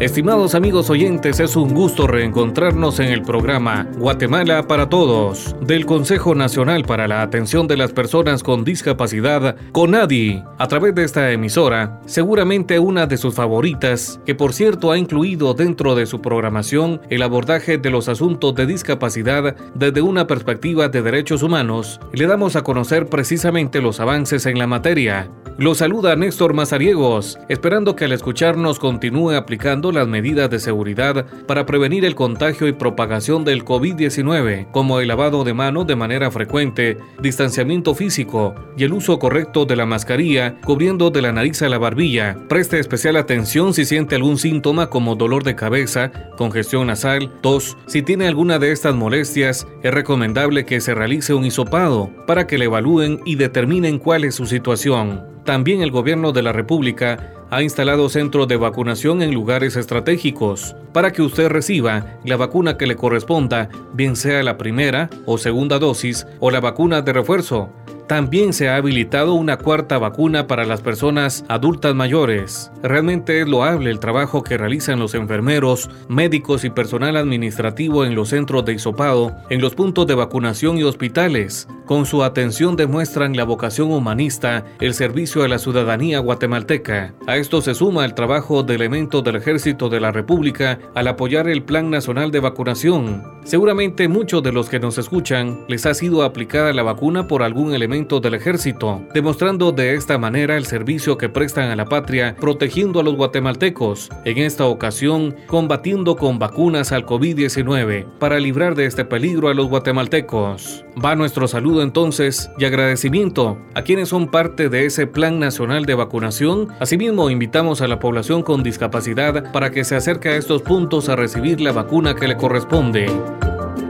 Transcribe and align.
Estimados 0.00 0.54
amigos 0.54 0.90
oyentes, 0.90 1.40
es 1.40 1.56
un 1.56 1.74
gusto 1.74 2.06
reencontrarnos 2.06 3.00
en 3.00 3.08
el 3.08 3.22
programa 3.22 3.88
Guatemala 3.96 4.68
para 4.68 4.88
Todos 4.88 5.56
del 5.60 5.86
Consejo 5.86 6.36
Nacional 6.36 6.84
para 6.84 7.08
la 7.08 7.20
Atención 7.20 7.66
de 7.66 7.76
las 7.76 7.90
Personas 7.90 8.44
con 8.44 8.62
Discapacidad, 8.62 9.56
CONADI. 9.72 10.44
A 10.56 10.68
través 10.68 10.94
de 10.94 11.02
esta 11.02 11.32
emisora, 11.32 12.00
seguramente 12.06 12.78
una 12.78 13.08
de 13.08 13.16
sus 13.16 13.34
favoritas, 13.34 14.20
que 14.24 14.36
por 14.36 14.52
cierto 14.52 14.92
ha 14.92 14.98
incluido 14.98 15.52
dentro 15.52 15.96
de 15.96 16.06
su 16.06 16.20
programación 16.20 17.00
el 17.10 17.22
abordaje 17.22 17.76
de 17.76 17.90
los 17.90 18.08
asuntos 18.08 18.54
de 18.54 18.66
discapacidad 18.66 19.56
desde 19.74 20.00
una 20.00 20.28
perspectiva 20.28 20.88
de 20.88 21.02
derechos 21.02 21.42
humanos, 21.42 21.98
le 22.12 22.28
damos 22.28 22.54
a 22.54 22.62
conocer 22.62 23.06
precisamente 23.06 23.82
los 23.82 23.98
avances 23.98 24.46
en 24.46 24.60
la 24.60 24.68
materia. 24.68 25.28
Lo 25.58 25.74
saluda 25.74 26.14
Néstor 26.14 26.54
Mazariegos, 26.54 27.36
esperando 27.48 27.96
que 27.96 28.04
al 28.04 28.12
escucharnos 28.12 28.78
continúe 28.78 29.32
aplicando 29.32 29.87
las 29.92 30.08
medidas 30.08 30.50
de 30.50 30.58
seguridad 30.58 31.26
para 31.46 31.66
prevenir 31.66 32.04
el 32.04 32.14
contagio 32.14 32.68
y 32.68 32.72
propagación 32.72 33.44
del 33.44 33.64
COVID-19, 33.64 34.70
como 34.70 35.00
el 35.00 35.08
lavado 35.08 35.44
de 35.44 35.54
manos 35.54 35.86
de 35.86 35.96
manera 35.96 36.30
frecuente, 36.30 36.96
distanciamiento 37.20 37.94
físico 37.94 38.54
y 38.76 38.84
el 38.84 38.92
uso 38.92 39.18
correcto 39.18 39.64
de 39.64 39.76
la 39.76 39.86
mascarilla 39.86 40.56
cubriendo 40.64 41.10
de 41.10 41.22
la 41.22 41.32
nariz 41.32 41.62
a 41.62 41.68
la 41.68 41.78
barbilla. 41.78 42.36
Preste 42.48 42.78
especial 42.78 43.16
atención 43.16 43.74
si 43.74 43.84
siente 43.84 44.16
algún 44.16 44.38
síntoma 44.38 44.90
como 44.90 45.16
dolor 45.16 45.44
de 45.44 45.54
cabeza, 45.54 46.12
congestión 46.36 46.86
nasal, 46.86 47.32
tos. 47.40 47.76
Si 47.86 48.02
tiene 48.02 48.26
alguna 48.26 48.58
de 48.58 48.72
estas 48.72 48.94
molestias, 48.94 49.66
es 49.82 49.94
recomendable 49.94 50.64
que 50.64 50.80
se 50.80 50.94
realice 50.94 51.34
un 51.34 51.44
hisopado 51.44 52.10
para 52.26 52.46
que 52.46 52.58
le 52.58 52.66
evalúen 52.66 53.20
y 53.24 53.36
determinen 53.36 53.98
cuál 53.98 54.24
es 54.24 54.34
su 54.34 54.46
situación. 54.46 55.24
También 55.44 55.80
el 55.80 55.90
gobierno 55.90 56.32
de 56.32 56.42
la 56.42 56.52
República 56.52 57.32
ha 57.50 57.62
instalado 57.62 58.08
centros 58.08 58.46
de 58.48 58.56
vacunación 58.56 59.22
en 59.22 59.32
lugares 59.32 59.76
estratégicos 59.76 60.76
para 60.98 61.12
que 61.12 61.22
usted 61.22 61.48
reciba 61.48 62.18
la 62.24 62.36
vacuna 62.36 62.76
que 62.76 62.88
le 62.88 62.96
corresponda, 62.96 63.68
bien 63.94 64.16
sea 64.16 64.42
la 64.42 64.58
primera 64.58 65.08
o 65.26 65.38
segunda 65.38 65.78
dosis 65.78 66.26
o 66.40 66.50
la 66.50 66.58
vacuna 66.58 67.02
de 67.02 67.12
refuerzo. 67.12 67.70
También 68.08 68.54
se 68.54 68.70
ha 68.70 68.76
habilitado 68.76 69.34
una 69.34 69.58
cuarta 69.58 69.98
vacuna 69.98 70.46
para 70.46 70.64
las 70.64 70.80
personas 70.80 71.44
adultas 71.46 71.94
mayores. 71.94 72.72
Realmente 72.82 73.42
es 73.42 73.46
loable 73.46 73.90
el 73.90 74.00
trabajo 74.00 74.42
que 74.42 74.56
realizan 74.56 74.98
los 74.98 75.14
enfermeros, 75.14 75.90
médicos 76.08 76.64
y 76.64 76.70
personal 76.70 77.18
administrativo 77.18 78.06
en 78.06 78.14
los 78.14 78.30
centros 78.30 78.64
de 78.64 78.72
hisopado, 78.72 79.36
en 79.50 79.60
los 79.60 79.74
puntos 79.74 80.06
de 80.06 80.14
vacunación 80.14 80.78
y 80.78 80.84
hospitales. 80.84 81.68
Con 81.84 82.06
su 82.06 82.22
atención 82.22 82.76
demuestran 82.76 83.36
la 83.36 83.44
vocación 83.44 83.90
humanista, 83.90 84.64
el 84.80 84.94
servicio 84.94 85.42
a 85.42 85.48
la 85.48 85.58
ciudadanía 85.58 86.18
guatemalteca. 86.20 87.12
A 87.26 87.36
esto 87.36 87.60
se 87.60 87.74
suma 87.74 88.06
el 88.06 88.14
trabajo 88.14 88.62
de 88.62 88.74
elementos 88.74 89.22
del 89.22 89.36
Ejército 89.36 89.90
de 89.90 90.00
la 90.00 90.12
República 90.12 90.78
al 90.94 91.08
apoyar 91.08 91.48
el 91.48 91.62
Plan 91.62 91.90
Nacional 91.90 92.30
de 92.30 92.40
Vacunación. 92.40 93.37
Seguramente 93.48 94.08
muchos 94.08 94.42
de 94.42 94.52
los 94.52 94.68
que 94.68 94.78
nos 94.78 94.98
escuchan 94.98 95.60
les 95.68 95.86
ha 95.86 95.94
sido 95.94 96.22
aplicada 96.22 96.74
la 96.74 96.82
vacuna 96.82 97.26
por 97.26 97.42
algún 97.42 97.72
elemento 97.72 98.20
del 98.20 98.34
ejército, 98.34 99.00
demostrando 99.14 99.72
de 99.72 99.94
esta 99.94 100.18
manera 100.18 100.58
el 100.58 100.66
servicio 100.66 101.16
que 101.16 101.30
prestan 101.30 101.70
a 101.70 101.74
la 101.74 101.86
patria 101.86 102.36
protegiendo 102.38 103.00
a 103.00 103.02
los 103.02 103.16
guatemaltecos, 103.16 104.10
en 104.26 104.36
esta 104.36 104.66
ocasión 104.66 105.34
combatiendo 105.46 106.16
con 106.16 106.38
vacunas 106.38 106.92
al 106.92 107.06
COVID-19 107.06 108.04
para 108.18 108.38
librar 108.38 108.74
de 108.74 108.84
este 108.84 109.06
peligro 109.06 109.48
a 109.48 109.54
los 109.54 109.70
guatemaltecos. 109.70 110.84
Va 111.02 111.16
nuestro 111.16 111.48
saludo 111.48 111.80
entonces 111.80 112.50
y 112.58 112.66
agradecimiento 112.66 113.56
a 113.72 113.80
quienes 113.80 114.10
son 114.10 114.30
parte 114.30 114.68
de 114.68 114.84
ese 114.84 115.06
Plan 115.06 115.40
Nacional 115.40 115.86
de 115.86 115.94
Vacunación. 115.94 116.68
Asimismo, 116.80 117.30
invitamos 117.30 117.80
a 117.80 117.88
la 117.88 117.98
población 117.98 118.42
con 118.42 118.62
discapacidad 118.62 119.50
para 119.52 119.70
que 119.70 119.84
se 119.84 119.96
acerque 119.96 120.28
a 120.28 120.36
estos 120.36 120.60
puntos 120.60 121.08
a 121.08 121.16
recibir 121.16 121.62
la 121.62 121.72
vacuna 121.72 122.14
que 122.14 122.28
le 122.28 122.36
corresponde. 122.36 123.06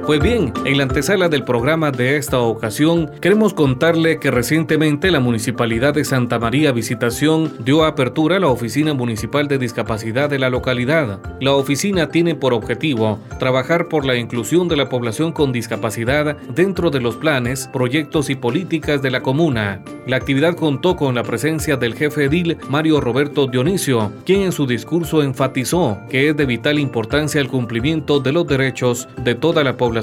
Pues 0.09 0.23
bien, 0.23 0.55
en 0.65 0.79
la 0.79 0.85
antesala 0.85 1.29
del 1.29 1.45
programa 1.45 1.91
de 1.91 2.17
esta 2.17 2.39
ocasión, 2.39 3.11
queremos 3.21 3.53
contarle 3.53 4.19
que 4.19 4.31
recientemente 4.31 5.11
la 5.11 5.21
Municipalidad 5.21 5.93
de 5.93 6.07
Santa 6.07 6.39
María 6.39 6.73
Visitación 6.73 7.53
dio 7.63 7.85
apertura 7.85 8.39
a 8.39 8.41
la 8.41 8.49
Oficina 8.49 8.95
Municipal 8.95 9.49
de 9.49 9.59
Discapacidad 9.59 10.31
de 10.31 10.39
la 10.39 10.49
localidad. 10.49 11.21
La 11.43 11.53
oficina 11.53 12.09
tiene 12.09 12.35
por 12.35 12.55
objetivo 12.55 13.19
trabajar 13.39 13.89
por 13.89 14.07
la 14.07 14.17
inclusión 14.17 14.67
de 14.67 14.77
la 14.77 14.89
población 14.89 15.31
con 15.33 15.53
discapacidad 15.53 16.39
dentro 16.55 16.89
de 16.89 17.01
los 17.01 17.17
planes, 17.17 17.69
proyectos 17.71 18.31
y 18.31 18.35
políticas 18.35 19.03
de 19.03 19.11
la 19.11 19.21
comuna. 19.21 19.83
La 20.07 20.17
actividad 20.17 20.57
contó 20.57 20.97
con 20.97 21.17
la 21.17 21.23
presencia 21.23 21.77
del 21.77 21.95
jefe 21.95 22.25
edil 22.25 22.57
Mario 22.71 23.03
Roberto 23.03 23.47
Dionisio, 23.47 24.11
quien 24.25 24.41
en 24.41 24.53
su 24.53 24.67
discurso 24.67 25.23
enfatizó 25.23 25.99
que 26.09 26.31
es 26.31 26.37
de 26.39 26.47
vital 26.47 26.79
importancia 26.79 27.43
el 27.43 27.49
cumplimiento 27.49 28.21
de 28.21 28.33
los 28.33 28.47
derechos 28.47 29.07
de 29.23 29.35
toda 29.35 29.63
la 29.63 29.77
población 29.77 29.98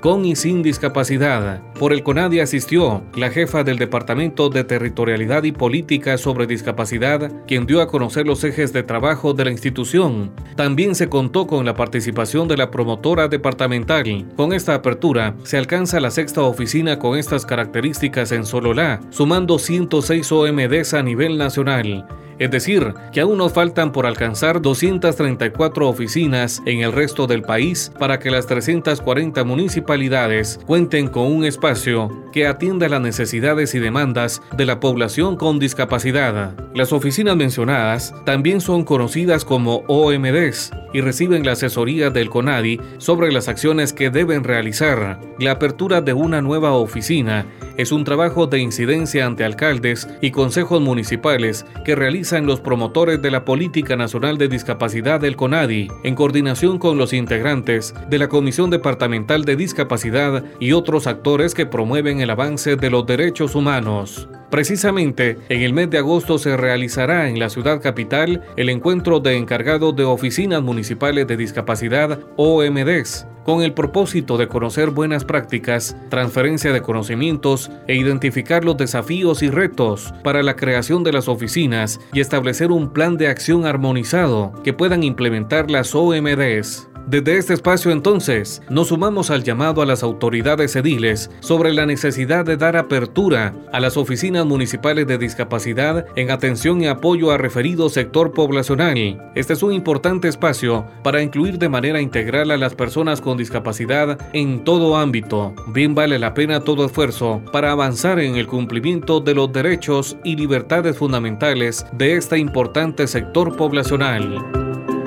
con 0.00 0.24
y 0.24 0.34
sin 0.34 0.62
discapacidad. 0.62 1.62
Por 1.78 1.92
el 1.92 2.02
CONADI 2.02 2.40
asistió 2.40 3.02
la 3.14 3.30
jefa 3.30 3.62
del 3.62 3.78
Departamento 3.78 4.48
de 4.48 4.64
Territorialidad 4.64 5.44
y 5.44 5.52
Política 5.52 6.18
sobre 6.18 6.46
Discapacidad, 6.46 7.30
quien 7.46 7.66
dio 7.66 7.80
a 7.80 7.86
conocer 7.86 8.26
los 8.26 8.42
ejes 8.44 8.72
de 8.72 8.82
trabajo 8.82 9.34
de 9.34 9.44
la 9.44 9.50
institución. 9.52 10.32
También 10.56 10.94
se 10.94 11.08
contó 11.08 11.46
con 11.46 11.64
la 11.64 11.74
participación 11.74 12.48
de 12.48 12.56
la 12.56 12.70
promotora 12.70 13.28
departamental. 13.28 14.26
Con 14.36 14.52
esta 14.52 14.74
apertura, 14.74 15.36
se 15.44 15.58
alcanza 15.58 16.00
la 16.00 16.10
sexta 16.10 16.42
oficina 16.42 16.98
con 16.98 17.16
estas 17.16 17.46
características 17.46 18.32
en 18.32 18.44
Sololá, 18.44 19.00
sumando 19.10 19.58
106 19.58 20.32
OMDs 20.32 20.94
a 20.94 21.02
nivel 21.02 21.38
nacional. 21.38 22.06
Es 22.38 22.50
decir, 22.50 22.94
que 23.12 23.20
aún 23.20 23.38
nos 23.38 23.52
faltan 23.52 23.92
por 23.92 24.06
alcanzar 24.06 24.60
234 24.60 25.88
oficinas 25.88 26.62
en 26.66 26.80
el 26.80 26.92
resto 26.92 27.26
del 27.26 27.42
país 27.42 27.92
para 27.98 28.18
que 28.18 28.30
las 28.30 28.46
340 28.46 29.42
municipalidades 29.44 30.60
cuenten 30.66 31.08
con 31.08 31.32
un 31.32 31.44
espacio 31.44 32.10
que 32.32 32.46
atienda 32.46 32.88
las 32.88 33.00
necesidades 33.00 33.74
y 33.74 33.78
demandas 33.78 34.42
de 34.56 34.66
la 34.66 34.80
población 34.80 35.36
con 35.36 35.58
discapacidad. 35.58 36.54
Las 36.74 36.92
oficinas 36.92 37.36
mencionadas 37.36 38.14
también 38.24 38.60
son 38.60 38.84
conocidas 38.84 39.44
como 39.44 39.84
OMDs 39.88 40.72
y 40.92 41.00
reciben 41.00 41.44
la 41.44 41.52
asesoría 41.52 42.10
del 42.10 42.30
CONADI 42.30 42.80
sobre 42.98 43.32
las 43.32 43.48
acciones 43.48 43.92
que 43.92 44.10
deben 44.10 44.44
realizar. 44.44 45.20
La 45.38 45.52
apertura 45.52 46.00
de 46.00 46.12
una 46.12 46.42
nueva 46.42 46.72
oficina 46.72 47.46
es 47.76 47.92
un 47.92 48.04
trabajo 48.04 48.46
de 48.46 48.58
incidencia 48.58 49.26
ante 49.26 49.44
alcaldes 49.44 50.08
y 50.22 50.30
consejos 50.30 50.80
municipales 50.80 51.66
que 51.84 51.94
realizan 51.94 52.46
los 52.46 52.60
promotores 52.60 53.20
de 53.20 53.30
la 53.30 53.44
Política 53.44 53.96
Nacional 53.96 54.38
de 54.38 54.48
Discapacidad 54.48 55.20
del 55.20 55.36
CONADI, 55.36 55.88
en 56.04 56.14
coordinación 56.14 56.78
con 56.78 56.96
los 56.96 57.12
integrantes 57.12 57.94
de 58.08 58.18
la 58.18 58.28
Comisión 58.28 58.70
Departamental 58.70 59.44
de 59.44 59.56
Discapacidad 59.56 60.44
y 60.60 60.72
otros 60.72 61.06
actores 61.06 61.54
que 61.54 61.66
promueven 61.66 62.20
el 62.20 62.30
avance 62.30 62.76
de 62.76 62.90
los 62.90 63.06
derechos 63.06 63.54
humanos. 63.54 64.28
Precisamente, 64.50 65.38
en 65.48 65.62
el 65.62 65.72
mes 65.72 65.90
de 65.90 65.98
agosto 65.98 66.38
se 66.38 66.56
realizará 66.56 67.28
en 67.28 67.38
la 67.38 67.50
ciudad 67.50 67.80
capital 67.82 68.44
el 68.56 68.68
encuentro 68.68 69.18
de 69.18 69.36
encargados 69.36 69.96
de 69.96 70.04
oficinas 70.04 70.62
municipales 70.62 71.26
de 71.26 71.36
discapacidad 71.36 72.20
OMDs, 72.36 73.26
con 73.46 73.62
el 73.62 73.72
propósito 73.72 74.36
de 74.36 74.48
conocer 74.48 74.90
buenas 74.90 75.24
prácticas, 75.24 75.96
transferencia 76.10 76.72
de 76.72 76.82
conocimientos 76.82 77.70
e 77.86 77.94
identificar 77.94 78.64
los 78.64 78.76
desafíos 78.76 79.40
y 79.44 79.50
retos 79.50 80.12
para 80.24 80.42
la 80.42 80.56
creación 80.56 81.04
de 81.04 81.12
las 81.12 81.28
oficinas 81.28 82.00
y 82.12 82.18
establecer 82.18 82.72
un 82.72 82.92
plan 82.92 83.16
de 83.16 83.28
acción 83.28 83.64
armonizado 83.64 84.52
que 84.64 84.72
puedan 84.72 85.04
implementar 85.04 85.70
las 85.70 85.94
OMDs. 85.94 86.88
Desde 87.06 87.38
este 87.38 87.54
espacio 87.54 87.92
entonces 87.92 88.62
nos 88.68 88.88
sumamos 88.88 89.30
al 89.30 89.44
llamado 89.44 89.80
a 89.80 89.86
las 89.86 90.02
autoridades 90.02 90.74
ediles 90.74 91.30
sobre 91.38 91.72
la 91.72 91.86
necesidad 91.86 92.44
de 92.44 92.56
dar 92.56 92.76
apertura 92.76 93.54
a 93.72 93.78
las 93.78 93.96
oficinas 93.96 94.44
municipales 94.44 95.06
de 95.06 95.16
discapacidad 95.16 96.04
en 96.16 96.32
atención 96.32 96.82
y 96.82 96.88
apoyo 96.88 97.30
a 97.30 97.38
referido 97.38 97.88
sector 97.90 98.32
poblacional. 98.32 99.30
Este 99.36 99.52
es 99.52 99.62
un 99.62 99.72
importante 99.72 100.26
espacio 100.26 100.84
para 101.04 101.22
incluir 101.22 101.58
de 101.58 101.68
manera 101.68 102.00
integral 102.00 102.50
a 102.50 102.56
las 102.56 102.74
personas 102.74 103.20
con 103.20 103.35
discapacidad 103.36 104.18
en 104.32 104.64
todo 104.64 104.96
ámbito. 104.96 105.54
Bien 105.68 105.94
vale 105.94 106.18
la 106.18 106.34
pena 106.34 106.60
todo 106.60 106.86
esfuerzo 106.86 107.42
para 107.52 107.72
avanzar 107.72 108.18
en 108.18 108.36
el 108.36 108.46
cumplimiento 108.46 109.20
de 109.20 109.34
los 109.34 109.52
derechos 109.52 110.16
y 110.24 110.36
libertades 110.36 110.96
fundamentales 110.96 111.86
de 111.92 112.16
este 112.16 112.38
importante 112.38 113.06
sector 113.06 113.56
poblacional. 113.56 114.65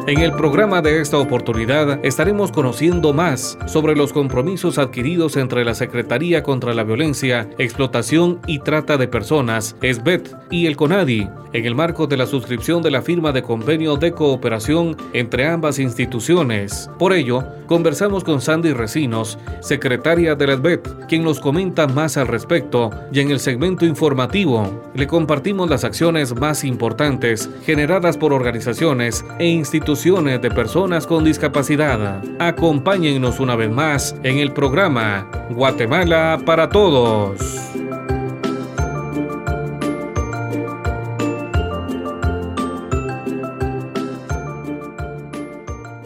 En 0.10 0.22
el 0.22 0.32
programa 0.32 0.82
de 0.82 1.02
esta 1.02 1.20
oportunidad 1.20 2.04
estaremos 2.04 2.52
conociendo 2.52 3.14
más 3.14 3.60
sobre 3.68 3.96
los 3.96 4.12
compromisos 4.12 4.80
adquiridos 4.80 5.38
entre 5.38 5.64
la 5.64 5.76
Secretaría 5.76 6.42
contra 6.42 6.74
la 6.74 6.84
Violencia, 6.84 7.48
Explotación 7.60 8.40
y 8.48 8.58
Trata 8.58 8.98
de 8.98 9.08
Personas, 9.08 9.76
SBET, 9.84 10.36
y 10.50 10.66
el 10.66 10.76
CONADI, 10.78 11.30
en 11.54 11.66
el 11.66 11.76
marco 11.76 12.08
de 12.08 12.18
la 12.18 12.26
suscripción 12.26 12.82
de 12.82 12.90
la 12.90 13.04
firma 13.04 13.32
de 13.32 13.44
convenio 13.44 13.98
de 13.98 14.12
cooperación 14.12 14.98
entre 15.14 15.48
ambas 15.48 15.78
instituciones. 15.78 16.90
Por 16.98 17.14
ello, 17.14 17.44
conversamos 17.68 18.24
con 18.24 18.42
Sandy 18.42 18.74
Recinos, 18.74 19.38
secretaria 19.62 20.34
de 20.34 20.48
la 20.48 20.80
quien 21.08 21.24
nos 21.24 21.40
comenta 21.40 21.88
más 21.88 22.18
al 22.18 22.28
respecto 22.28 22.90
y 23.12 23.20
en 23.20 23.30
el 23.30 23.40
segmento 23.40 23.86
informativo 23.86 24.84
le 24.96 25.06
compartimos 25.06 25.70
las 25.70 25.84
acciones 25.84 26.36
más 26.36 26.64
importantes 26.64 27.50
generadas 27.64 28.18
por 28.18 28.34
organizaciones 28.34 29.24
e 29.38 29.46
instituciones 29.46 29.99
de 30.00 30.50
personas 30.50 31.06
con 31.06 31.26
discapacidad. 31.26 32.24
Acompáñennos 32.40 33.42
una 33.42 33.58
vez 33.58 33.70
más 33.70 34.16
en 34.24 34.38
el 34.38 34.54
programa 34.54 35.30
Guatemala 35.50 36.40
para 36.46 36.70
Todos. 36.70 37.42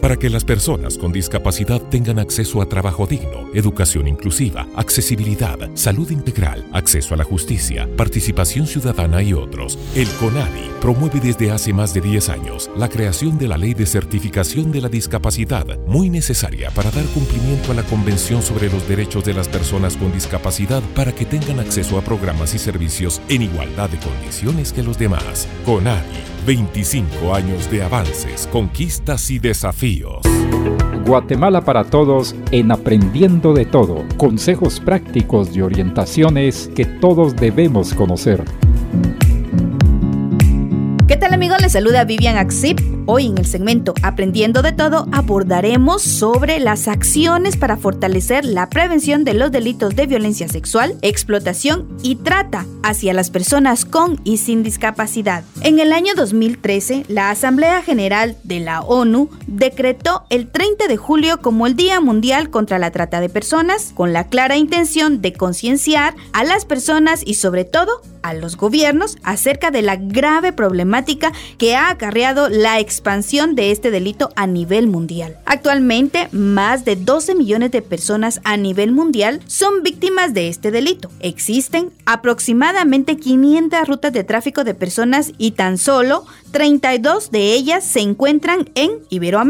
Para 0.04 0.18
que 0.18 0.28
las 0.28 0.44
personas 0.44 0.98
con 0.98 1.12
discapacidad 1.12 1.80
tengan 1.80 2.18
acceso 2.18 2.60
a 2.60 2.68
trabajo 2.68 3.06
digno, 3.06 3.48
educación 3.54 4.06
inclusiva, 4.06 4.68
accesibilidad, 4.76 5.58
salud 5.72 6.10
integral, 6.10 6.62
acceso 6.74 7.14
a 7.14 7.16
la 7.16 7.24
justicia, 7.24 7.88
participación 7.96 8.66
ciudadana 8.66 9.22
y 9.22 9.32
otros. 9.32 9.78
El 9.94 10.06
CONADI 10.20 10.72
promueve 10.82 11.20
desde 11.20 11.50
hace 11.50 11.72
más 11.72 11.94
de 11.94 12.02
10 12.02 12.28
años 12.28 12.70
la 12.76 12.90
creación 12.90 13.38
de 13.38 13.48
la 13.48 13.56
Ley 13.56 13.72
de 13.72 13.86
Certificación 13.86 14.70
de 14.72 14.82
la 14.82 14.90
Discapacidad, 14.90 15.78
muy 15.86 16.10
necesaria 16.10 16.70
para 16.72 16.90
dar 16.90 17.06
cumplimiento 17.06 17.72
a 17.72 17.74
la 17.74 17.82
Convención 17.84 18.42
sobre 18.42 18.68
los 18.68 18.86
Derechos 18.86 19.24
de 19.24 19.32
las 19.32 19.48
Personas 19.48 19.96
con 19.96 20.12
Discapacidad 20.12 20.82
para 20.94 21.12
que 21.12 21.24
tengan 21.24 21.60
acceso 21.60 21.96
a 21.96 22.02
programas 22.02 22.52
y 22.54 22.58
servicios 22.58 23.22
en 23.30 23.40
igualdad 23.40 23.88
de 23.88 23.96
condiciones 24.00 24.70
que 24.74 24.82
los 24.82 24.98
demás. 24.98 25.48
CONADI 25.64 26.33
25 26.46 27.34
años 27.34 27.70
de 27.70 27.82
avances, 27.82 28.46
conquistas 28.52 29.30
y 29.30 29.38
desafíos. 29.38 30.20
Guatemala 31.06 31.62
para 31.62 31.84
todos 31.84 32.34
en 32.50 32.70
Aprendiendo 32.70 33.54
de 33.54 33.64
Todo. 33.64 34.04
Consejos 34.18 34.78
prácticos 34.80 35.56
y 35.56 35.62
orientaciones 35.62 36.70
que 36.74 36.84
todos 36.84 37.34
debemos 37.36 37.94
conocer. 37.94 38.44
¿Qué 41.08 41.16
tal 41.16 41.32
amigos? 41.32 41.62
Les 41.62 41.72
saluda 41.72 42.04
Vivian 42.04 42.36
Axip. 42.36 42.93
Hoy 43.06 43.26
en 43.26 43.36
el 43.36 43.44
segmento 43.44 43.92
Aprendiendo 44.02 44.62
de 44.62 44.72
Todo 44.72 45.06
abordaremos 45.12 46.00
sobre 46.00 46.58
las 46.58 46.88
acciones 46.88 47.58
para 47.58 47.76
fortalecer 47.76 48.46
la 48.46 48.70
prevención 48.70 49.24
de 49.24 49.34
los 49.34 49.52
delitos 49.52 49.94
de 49.94 50.06
violencia 50.06 50.48
sexual, 50.48 50.96
explotación 51.02 51.86
y 52.02 52.16
trata 52.16 52.64
hacia 52.82 53.12
las 53.12 53.28
personas 53.28 53.84
con 53.84 54.18
y 54.24 54.38
sin 54.38 54.62
discapacidad. 54.62 55.44
En 55.60 55.80
el 55.80 55.92
año 55.92 56.14
2013, 56.16 57.04
la 57.08 57.28
Asamblea 57.28 57.82
General 57.82 58.38
de 58.42 58.60
la 58.60 58.80
ONU 58.80 59.28
decretó 59.56 60.24
el 60.30 60.50
30 60.50 60.88
de 60.88 60.96
julio 60.96 61.40
como 61.40 61.66
el 61.66 61.76
Día 61.76 62.00
Mundial 62.00 62.50
contra 62.50 62.78
la 62.78 62.90
Trata 62.90 63.20
de 63.20 63.28
Personas, 63.28 63.92
con 63.94 64.12
la 64.12 64.24
clara 64.28 64.56
intención 64.56 65.20
de 65.22 65.32
concienciar 65.32 66.14
a 66.32 66.44
las 66.44 66.64
personas 66.64 67.22
y 67.24 67.34
sobre 67.34 67.64
todo 67.64 68.02
a 68.22 68.32
los 68.32 68.56
gobiernos 68.56 69.18
acerca 69.22 69.70
de 69.70 69.82
la 69.82 69.96
grave 69.96 70.52
problemática 70.52 71.30
que 71.58 71.76
ha 71.76 71.90
acarreado 71.90 72.48
la 72.48 72.80
expansión 72.80 73.54
de 73.54 73.70
este 73.70 73.90
delito 73.90 74.30
a 74.34 74.46
nivel 74.46 74.86
mundial. 74.86 75.36
Actualmente, 75.44 76.28
más 76.32 76.86
de 76.86 76.96
12 76.96 77.34
millones 77.34 77.70
de 77.70 77.82
personas 77.82 78.40
a 78.44 78.56
nivel 78.56 78.92
mundial 78.92 79.40
son 79.46 79.82
víctimas 79.82 80.32
de 80.32 80.48
este 80.48 80.70
delito. 80.70 81.10
Existen 81.20 81.92
aproximadamente 82.06 83.18
500 83.18 83.86
rutas 83.86 84.12
de 84.14 84.24
tráfico 84.24 84.64
de 84.64 84.74
personas 84.74 85.32
y 85.36 85.50
tan 85.50 85.76
solo 85.76 86.24
32 86.52 87.30
de 87.30 87.52
ellas 87.52 87.84
se 87.84 88.00
encuentran 88.00 88.70
en 88.74 88.90
Iberoamérica. 89.10 89.43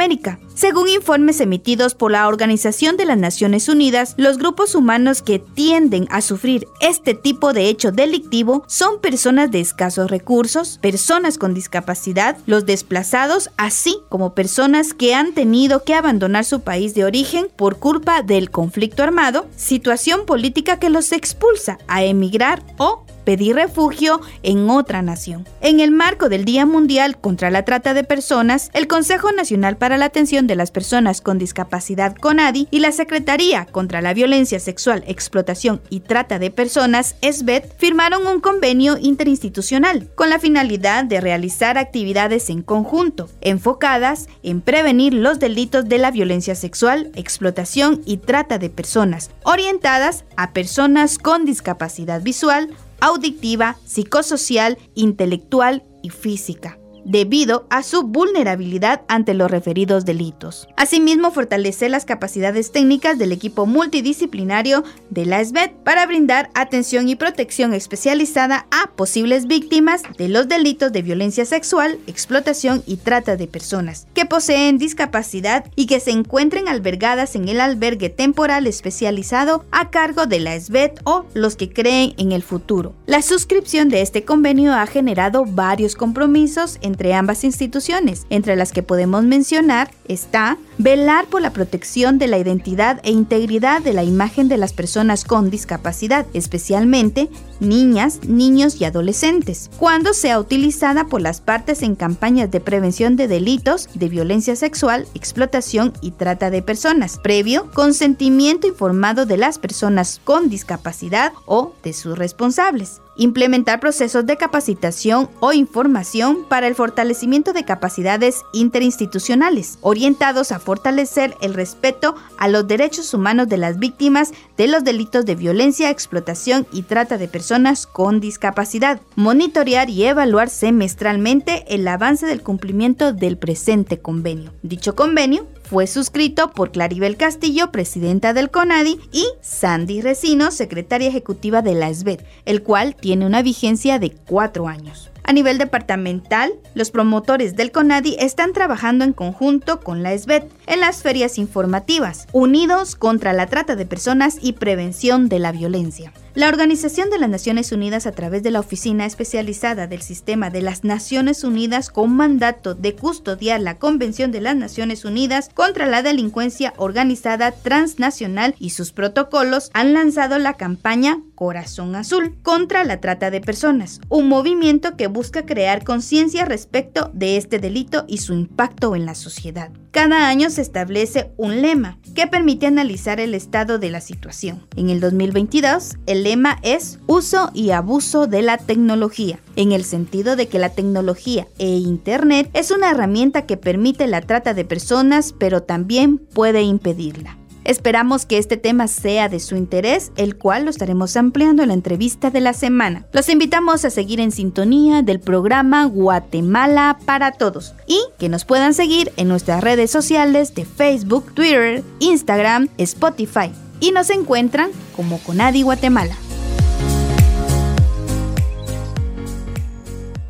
Según 0.55 0.89
informes 0.89 1.41
emitidos 1.41 1.95
por 1.95 2.11
la 2.11 2.27
Organización 2.27 2.97
de 2.97 3.05
las 3.05 3.17
Naciones 3.17 3.69
Unidas, 3.69 4.15
los 4.17 4.39
grupos 4.39 4.75
humanos 4.75 5.23
que 5.23 5.39
tienden 5.39 6.07
a 6.11 6.21
sufrir 6.21 6.67
este 6.81 7.15
tipo 7.15 7.53
de 7.53 7.69
hecho 7.69 7.93
delictivo 7.93 8.65
son 8.67 9.01
personas 9.01 9.51
de 9.51 9.61
escasos 9.61 10.11
recursos, 10.11 10.79
personas 10.83 11.39
con 11.39 11.55
discapacidad, 11.55 12.37
los 12.47 12.67
desplazados, 12.67 13.51
así 13.57 13.99
como 14.09 14.35
personas 14.35 14.95
que 14.95 15.15
han 15.15 15.33
tenido 15.33 15.85
que 15.85 15.95
abandonar 15.95 16.45
su 16.45 16.61
país 16.61 16.95
de 16.95 17.05
origen 17.05 17.49
por 17.55 17.79
culpa 17.79 18.23
del 18.23 18.51
conflicto 18.51 19.03
armado, 19.03 19.47
situación 19.57 20.27
política 20.27 20.79
que 20.79 20.91
los 20.91 21.13
expulsa 21.13 21.79
a 21.87 22.05
emigrar 22.05 22.63
o 22.79 23.04
pedir 23.25 23.57
refugio 23.57 24.21
en 24.43 24.71
otra 24.71 25.03
nación. 25.03 25.47
En 25.61 25.81
el 25.81 25.91
marco 25.91 26.29
del 26.29 26.45
Día 26.45 26.67
Mundial 26.67 27.19
contra 27.19 27.51
la 27.51 27.65
Trata 27.65 27.95
de 27.95 28.05
Personas, 28.05 28.71
el 28.75 28.87
Consejo 28.87 29.33
Nacional 29.33 29.77
para 29.77 29.97
la 29.97 30.07
Atención 30.07 30.47
de 30.47 30.57
las 30.57 30.71
Personas 30.71 31.21
con 31.21 31.39
Discapacidad 31.39 32.15
CONADI 32.17 32.69
y 32.71 32.81
la 32.81 32.93
Secretaría 32.93 33.67
contra 33.67 34.01
la 34.01 34.15
Violencia 34.15 34.61
Sexual, 34.61 35.05
Explotación 35.07 35.81
y 35.91 36.01
Trata 36.01 36.39
de 36.39 36.51
Personas, 36.51 37.17
SBET, 37.23 37.77
firmaron 37.79 38.27
un 38.27 38.41
convenio 38.41 38.99
interinstitucional 39.01 40.11
con 40.15 40.31
la 40.31 40.39
finalidad 40.39 41.05
de 41.05 41.21
realizar 41.21 41.79
actividades 41.79 42.51
en 42.51 42.63
conjunto, 42.63 43.29
enfocadas 43.41 44.29
en 44.43 44.61
prevenir 44.61 45.15
los 45.15 45.39
delitos 45.39 45.89
de 45.89 45.99
la 45.99 46.11
violencia 46.11 46.55
sexual, 46.55 47.11
explotación 47.15 48.03
y 48.05 48.19
trata 48.19 48.59
de 48.59 48.71
personas, 48.71 49.31
orientadas 49.45 50.25
a 50.37 50.53
personas 50.53 51.19
con 51.19 51.45
discapacidad 51.45 52.23
visual, 52.23 52.71
auditiva, 53.01 53.77
psicosocial, 53.85 54.79
intelectual 54.95 55.83
y 56.03 56.11
física 56.11 56.79
debido 57.05 57.67
a 57.71 57.83
su 57.83 58.03
vulnerabilidad 58.03 59.03
ante 59.09 59.35
los 59.35 59.51
referidos 59.51 60.05
delitos. 60.05 60.69
Asimismo, 60.77 61.31
fortalecer 61.31 61.91
las 61.91 62.05
capacidades 62.05 62.73
técnicas 62.73 63.19
del 63.19 63.33
equipo 63.33 63.67
multidisciplinario 63.67 64.85
de 65.11 65.27
la 65.27 65.45
SBET 65.45 65.73
para 65.85 66.07
brindar 66.07 66.51
atención 66.55 67.09
y 67.09 67.17
protección 67.17 67.75
especializada 67.75 68.67
a 68.71 68.91
posibles 68.93 69.47
víctimas 69.47 70.03
de 70.19 70.29
los 70.29 70.49
delitos 70.49 70.93
de 70.93 71.03
violencia 71.03 71.45
sexual, 71.45 71.99
explotación 72.07 72.83
y 72.87 72.97
trata 72.97 73.37
de 73.37 73.47
personas 73.47 74.07
que 74.15 74.27
poseen 74.27 74.79
discapacidad 74.79 75.65
y 75.77 75.87
que 75.87 76.01
se 76.01 76.11
encuentren 76.11 76.69
albergadas 76.69 77.37
en 77.37 77.49
el 77.49 77.61
albergue 77.61 78.11
temporal 78.11 78.67
especializado 78.67 79.65
a 79.71 79.91
cargo 79.91 80.27
de 80.27 80.41
la 80.41 80.59
SBET 80.59 81.01
o 81.05 81.27
los 81.35 81.57
que 81.57 81.73
creen 81.73 82.15
en 82.19 82.33
el 82.33 82.43
futuro. 82.43 82.95
La 83.07 83.23
suscripción 83.23 83.89
de 83.89 84.01
este 84.01 84.25
convenio 84.25 84.75
ha 84.75 84.87
generado 84.87 85.45
varios 85.45 85.97
compromisos 85.97 86.79
en 86.83 86.94
entre 86.95 87.13
ambas 87.13 87.43
instituciones, 87.43 88.25
entre 88.31 88.55
las 88.55 88.71
que 88.71 88.85
podemos 88.85 89.25
mencionar 89.25 89.91
está 90.07 90.59
velar 90.79 91.27
por 91.27 91.43
la 91.43 91.51
protección 91.51 92.19
de 92.19 92.29
la 92.29 92.39
identidad 92.39 93.01
e 93.03 93.11
integridad 93.11 93.83
de 93.83 93.93
la 93.93 94.05
imagen 94.05 94.49
de 94.49 94.59
las 94.59 94.73
personas 94.73 95.25
con 95.25 95.51
discapacidad, 95.51 96.25
especialmente 96.35 97.29
niñas, 97.59 98.21
niños 98.29 98.81
y 98.81 98.85
adolescentes, 98.85 99.71
cuando 99.77 100.15
sea 100.15 100.39
utilizada 100.39 101.07
por 101.07 101.21
las 101.21 101.41
partes 101.41 101.83
en 101.83 101.97
campañas 101.97 102.53
de 102.53 102.61
prevención 102.61 103.17
de 103.17 103.27
delitos 103.27 103.89
de 103.95 104.09
violencia 104.09 104.55
sexual, 104.55 105.09
explotación 105.15 105.95
y 106.01 106.13
trata 106.13 106.51
de 106.51 106.63
personas, 106.63 107.19
previo 107.19 107.73
consentimiento 107.73 108.69
informado 108.69 109.27
de 109.27 109.37
las 109.37 109.59
personas 109.59 110.21
con 110.23 110.49
discapacidad 110.49 111.33
o 111.47 111.75
de 111.83 111.93
sus 111.93 112.17
responsables 112.17 113.01
implementar 113.17 113.81
procesos 113.81 114.27
de 114.27 114.37
capacitación 114.37 115.29
o 115.41 115.53
información 115.53 116.45
para 116.49 116.67
el 116.67 116.75
fortalecimiento 116.75 117.53
de 117.53 117.65
capacidades 117.65 118.43
interinstitucionales, 118.53 119.79
orientados 119.81 120.53
a 120.53 120.59
fortalecer 120.59 121.37
el 121.41 121.55
respeto 121.55 122.15
a 122.39 122.49
los 122.49 122.67
derechos 122.67 123.13
humanos 123.15 123.49
de 123.49 123.59
las 123.59 123.79
víctimas 123.79 124.33
de 124.57 124.69
los 124.69 124.85
delitos 124.85 125.25
de 125.25 125.35
violencia, 125.35 125.91
explotación 125.91 126.67
y 126.73 126.83
trata 126.83 127.19
de 127.19 127.29
personas 127.29 127.87
con 127.87 128.21
discapacidad, 128.21 129.01
monitorear 129.17 129.91
y 129.91 130.05
evaluar 130.05 130.49
semestralmente 130.49 131.65
el 131.75 131.87
avance 131.89 132.27
del 132.27 132.43
cumplimiento 132.43 133.13
del 133.13 133.39
presente 133.39 133.99
convenio. 133.99 134.53
Dicho 134.63 134.95
convenio 134.95 135.47
fue 135.75 135.89
suscrito 135.89 136.53
por 136.53 136.71
Claribel 136.71 137.17
Castillo, 137.17 137.73
presidenta 137.73 138.33
del 138.33 138.49
CONADI, 138.49 139.01
y 139.11 139.27
Sandy 139.41 140.03
Resino, 140.03 140.53
secretaria 140.53 141.09
ejecutiva 141.09 141.63
de 141.63 141.75
la 141.75 141.93
SBED, 141.93 142.21
el 142.45 142.63
cual 142.63 142.95
tiene 142.95 143.27
una 143.27 143.43
vigencia 143.43 143.99
de 143.99 144.13
cuatro 144.13 144.69
años. 144.69 145.11
A 145.25 145.33
nivel 145.33 145.59
departamental, 145.59 146.53
los 146.75 146.93
promotores 146.93 147.57
del 147.57 147.73
CONADI 147.73 148.19
están 148.21 148.53
trabajando 148.53 149.05
en 149.05 149.13
conjunto 149.13 149.81
con 149.81 150.05
la 150.05 150.17
SBET 150.17 150.49
en 150.67 150.81
las 150.81 151.03
ferias 151.03 151.39
informativas, 151.39 152.27
unidos 152.33 152.97
contra 152.97 153.33
la 153.33 153.47
trata 153.47 153.77
de 153.77 153.87
personas 153.87 154.39
y 154.41 154.53
prevención 154.53 155.29
de 155.29 155.39
la 155.39 155.53
violencia. 155.53 156.13
La 156.35 156.49
Organización 156.49 157.11
de 157.11 157.19
las 157.19 157.31
Naciones 157.31 157.71
Unidas 157.71 158.09
a 158.09 158.13
través 158.13 158.43
de 158.43 158.51
la 158.51 158.59
Oficina 158.59 159.07
Especializada 159.07 159.87
del 159.87 160.03
Sistema 160.03 160.51
de 160.51 160.63
las 160.63 160.83
Naciones 160.83 161.45
Unidas 161.45 161.91
con 161.91 162.13
mandato 162.13 162.75
de 162.75 162.97
custodiar 162.97 163.61
la 163.61 163.79
Convención 163.79 164.33
de 164.33 164.41
las 164.41 164.57
Naciones 164.57 165.05
Unidas 165.05 165.49
contra 165.55 165.87
la 165.87 166.03
Delincuencia 166.03 166.75
Organizada 166.77 167.53
Transnacional 167.53 168.57
y 168.59 168.71
sus 168.71 168.91
protocolos 168.91 169.71
han 169.75 169.95
lanzado 169.95 170.41
la 170.41 170.55
campaña 170.55 171.21
Corazón 171.37 171.95
Azul 171.95 172.37
contra 172.43 172.83
la 172.83 173.01
trata 173.01 173.31
de 173.31 173.41
personas, 173.41 174.01
un 174.09 174.29
movimiento 174.29 174.97
que 174.97 175.07
busca 175.07 175.47
crear 175.47 175.85
conciencia 175.85 176.45
respecto 176.45 177.13
de 177.15 177.37
este 177.37 177.61
delito 177.61 178.07
y 178.09 178.19
su 178.19 178.33
impacto 178.33 178.97
en 178.97 179.07
la 179.07 179.15
sociedad. 179.15 179.71
Cada 179.95 180.27
año 180.27 180.51
se 180.51 180.61
establece 180.61 181.31
un 181.37 181.63
lema 181.63 181.99
que 182.17 182.27
permite 182.27 182.67
analizar 182.67 183.21
el 183.21 183.33
estado 183.33 183.79
de 183.79 183.91
la 183.91 184.01
situación. 184.01 184.67
En 184.75 184.91
el 184.91 184.99
2022, 184.99 185.99
el 186.07 186.25
lema 186.25 186.59
es 186.63 186.99
uso 187.07 187.53
y 187.55 187.71
abuso 187.71 188.27
de 188.27 188.43
la 188.43 188.59
tecnología, 188.59 189.39
en 189.55 189.71
el 189.71 189.85
sentido 189.85 190.35
de 190.35 190.49
que 190.49 190.59
la 190.59 190.71
tecnología 190.71 191.47
e 191.61 191.69
Internet 191.69 192.51
es 192.55 192.73
una 192.73 192.91
herramienta 192.91 193.47
que 193.47 193.57
permite 193.57 194.09
la 194.09 194.21
trata 194.21 194.53
de 194.53 194.65
personas, 194.65 195.33
pero 195.33 195.63
también 195.63 196.19
puede 196.19 196.63
impedirla. 196.63 197.39
Esperamos 197.65 198.27
que 198.27 198.39
este 198.39 198.57
tema 198.57 198.89
sea 198.89 199.29
de 199.29 199.41
su 199.41 199.57
interés, 199.57 200.13
el 200.17 200.37
cual 200.37 200.65
lo 200.65 200.71
estaremos 200.71 201.17
ampliando 201.17 201.63
en 201.63 201.69
la 201.69 201.75
entrevista 201.75 202.31
de 202.31 202.41
la 202.41 202.53
semana. 202.53 203.07
Los 203.13 203.29
invitamos 203.29 203.85
a 203.85 203.91
seguir 203.91 204.21
en 204.21 204.33
sintonía 204.33 205.03
del 205.03 205.21
programa 205.21 205.87
Guatemala 205.87 206.99
para 207.07 207.33
Todos 207.33 207.75
y 207.87 208.01
que 208.19 208.29
nos 208.29 208.45
puedan 208.45 208.75
seguir 208.75 209.13
en 209.17 209.29
nuestras 209.29 209.63
redes 209.63 209.91
sociales 209.91 210.55
de 210.55 210.65
Facebook, 210.65 211.33
Twitter, 211.35 211.83
Instagram, 212.01 212.69
Spotify 212.79 213.51
y 213.81 213.93
nos 213.93 214.11
encuentran 214.11 214.71
como 214.97 215.19
Conadi 215.19 215.63
Guatemala. 215.63 216.17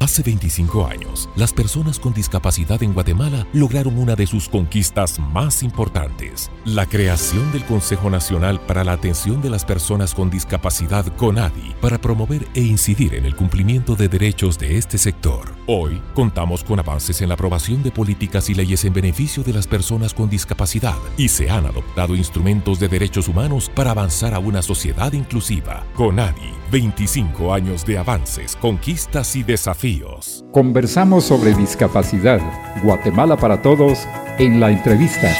Hace 0.04 0.22
25 0.22 0.86
años, 0.86 1.30
las 1.34 1.54
personas 1.54 1.98
con 1.98 2.12
discapacidad 2.12 2.82
en 2.82 2.92
Guatemala 2.92 3.46
lograron 3.54 3.96
una 3.96 4.14
de 4.14 4.26
sus 4.26 4.50
conquistas 4.50 5.18
más 5.18 5.62
importantes, 5.62 6.50
la 6.66 6.84
creación 6.84 7.50
del 7.52 7.64
Consejo 7.64 8.10
Nacional 8.10 8.60
para 8.60 8.84
la 8.84 8.92
Atención 8.92 9.40
de 9.40 9.48
las 9.48 9.64
Personas 9.64 10.14
con 10.14 10.28
Discapacidad 10.28 11.06
CONADI, 11.16 11.76
para 11.80 11.98
promover 11.98 12.46
e 12.52 12.60
incidir 12.60 13.14
en 13.14 13.24
el 13.24 13.34
cumplimiento 13.34 13.96
de 13.96 14.08
derechos 14.08 14.58
de 14.58 14.76
este 14.76 14.98
sector. 14.98 15.54
Hoy 15.66 16.02
contamos 16.12 16.64
con 16.64 16.78
avances 16.78 17.22
en 17.22 17.28
la 17.28 17.34
aprobación 17.36 17.82
de 17.82 17.90
políticas 17.90 18.50
y 18.50 18.54
leyes 18.54 18.84
en 18.84 18.92
beneficio 18.92 19.42
de 19.42 19.54
las 19.54 19.66
personas 19.66 20.12
con 20.12 20.28
discapacidad 20.28 20.98
y 21.16 21.30
se 21.30 21.48
han 21.48 21.64
adoptado 21.64 22.14
instrumentos 22.14 22.78
de 22.78 22.88
derechos 22.88 23.26
humanos 23.26 23.70
para 23.74 23.92
avanzar 23.92 24.34
a 24.34 24.38
una 24.38 24.60
sociedad 24.60 25.14
inclusiva. 25.14 25.82
CONADI, 25.94 26.52
25 26.74 27.54
años 27.54 27.86
de 27.86 27.98
avances, 27.98 28.56
conquistas 28.56 29.36
y 29.36 29.44
desafíos. 29.44 30.44
Conversamos 30.50 31.22
sobre 31.22 31.54
discapacidad. 31.54 32.40
Guatemala 32.82 33.36
para 33.36 33.62
todos 33.62 34.00
en 34.40 34.58
la 34.58 34.72
entrevista. 34.72 35.30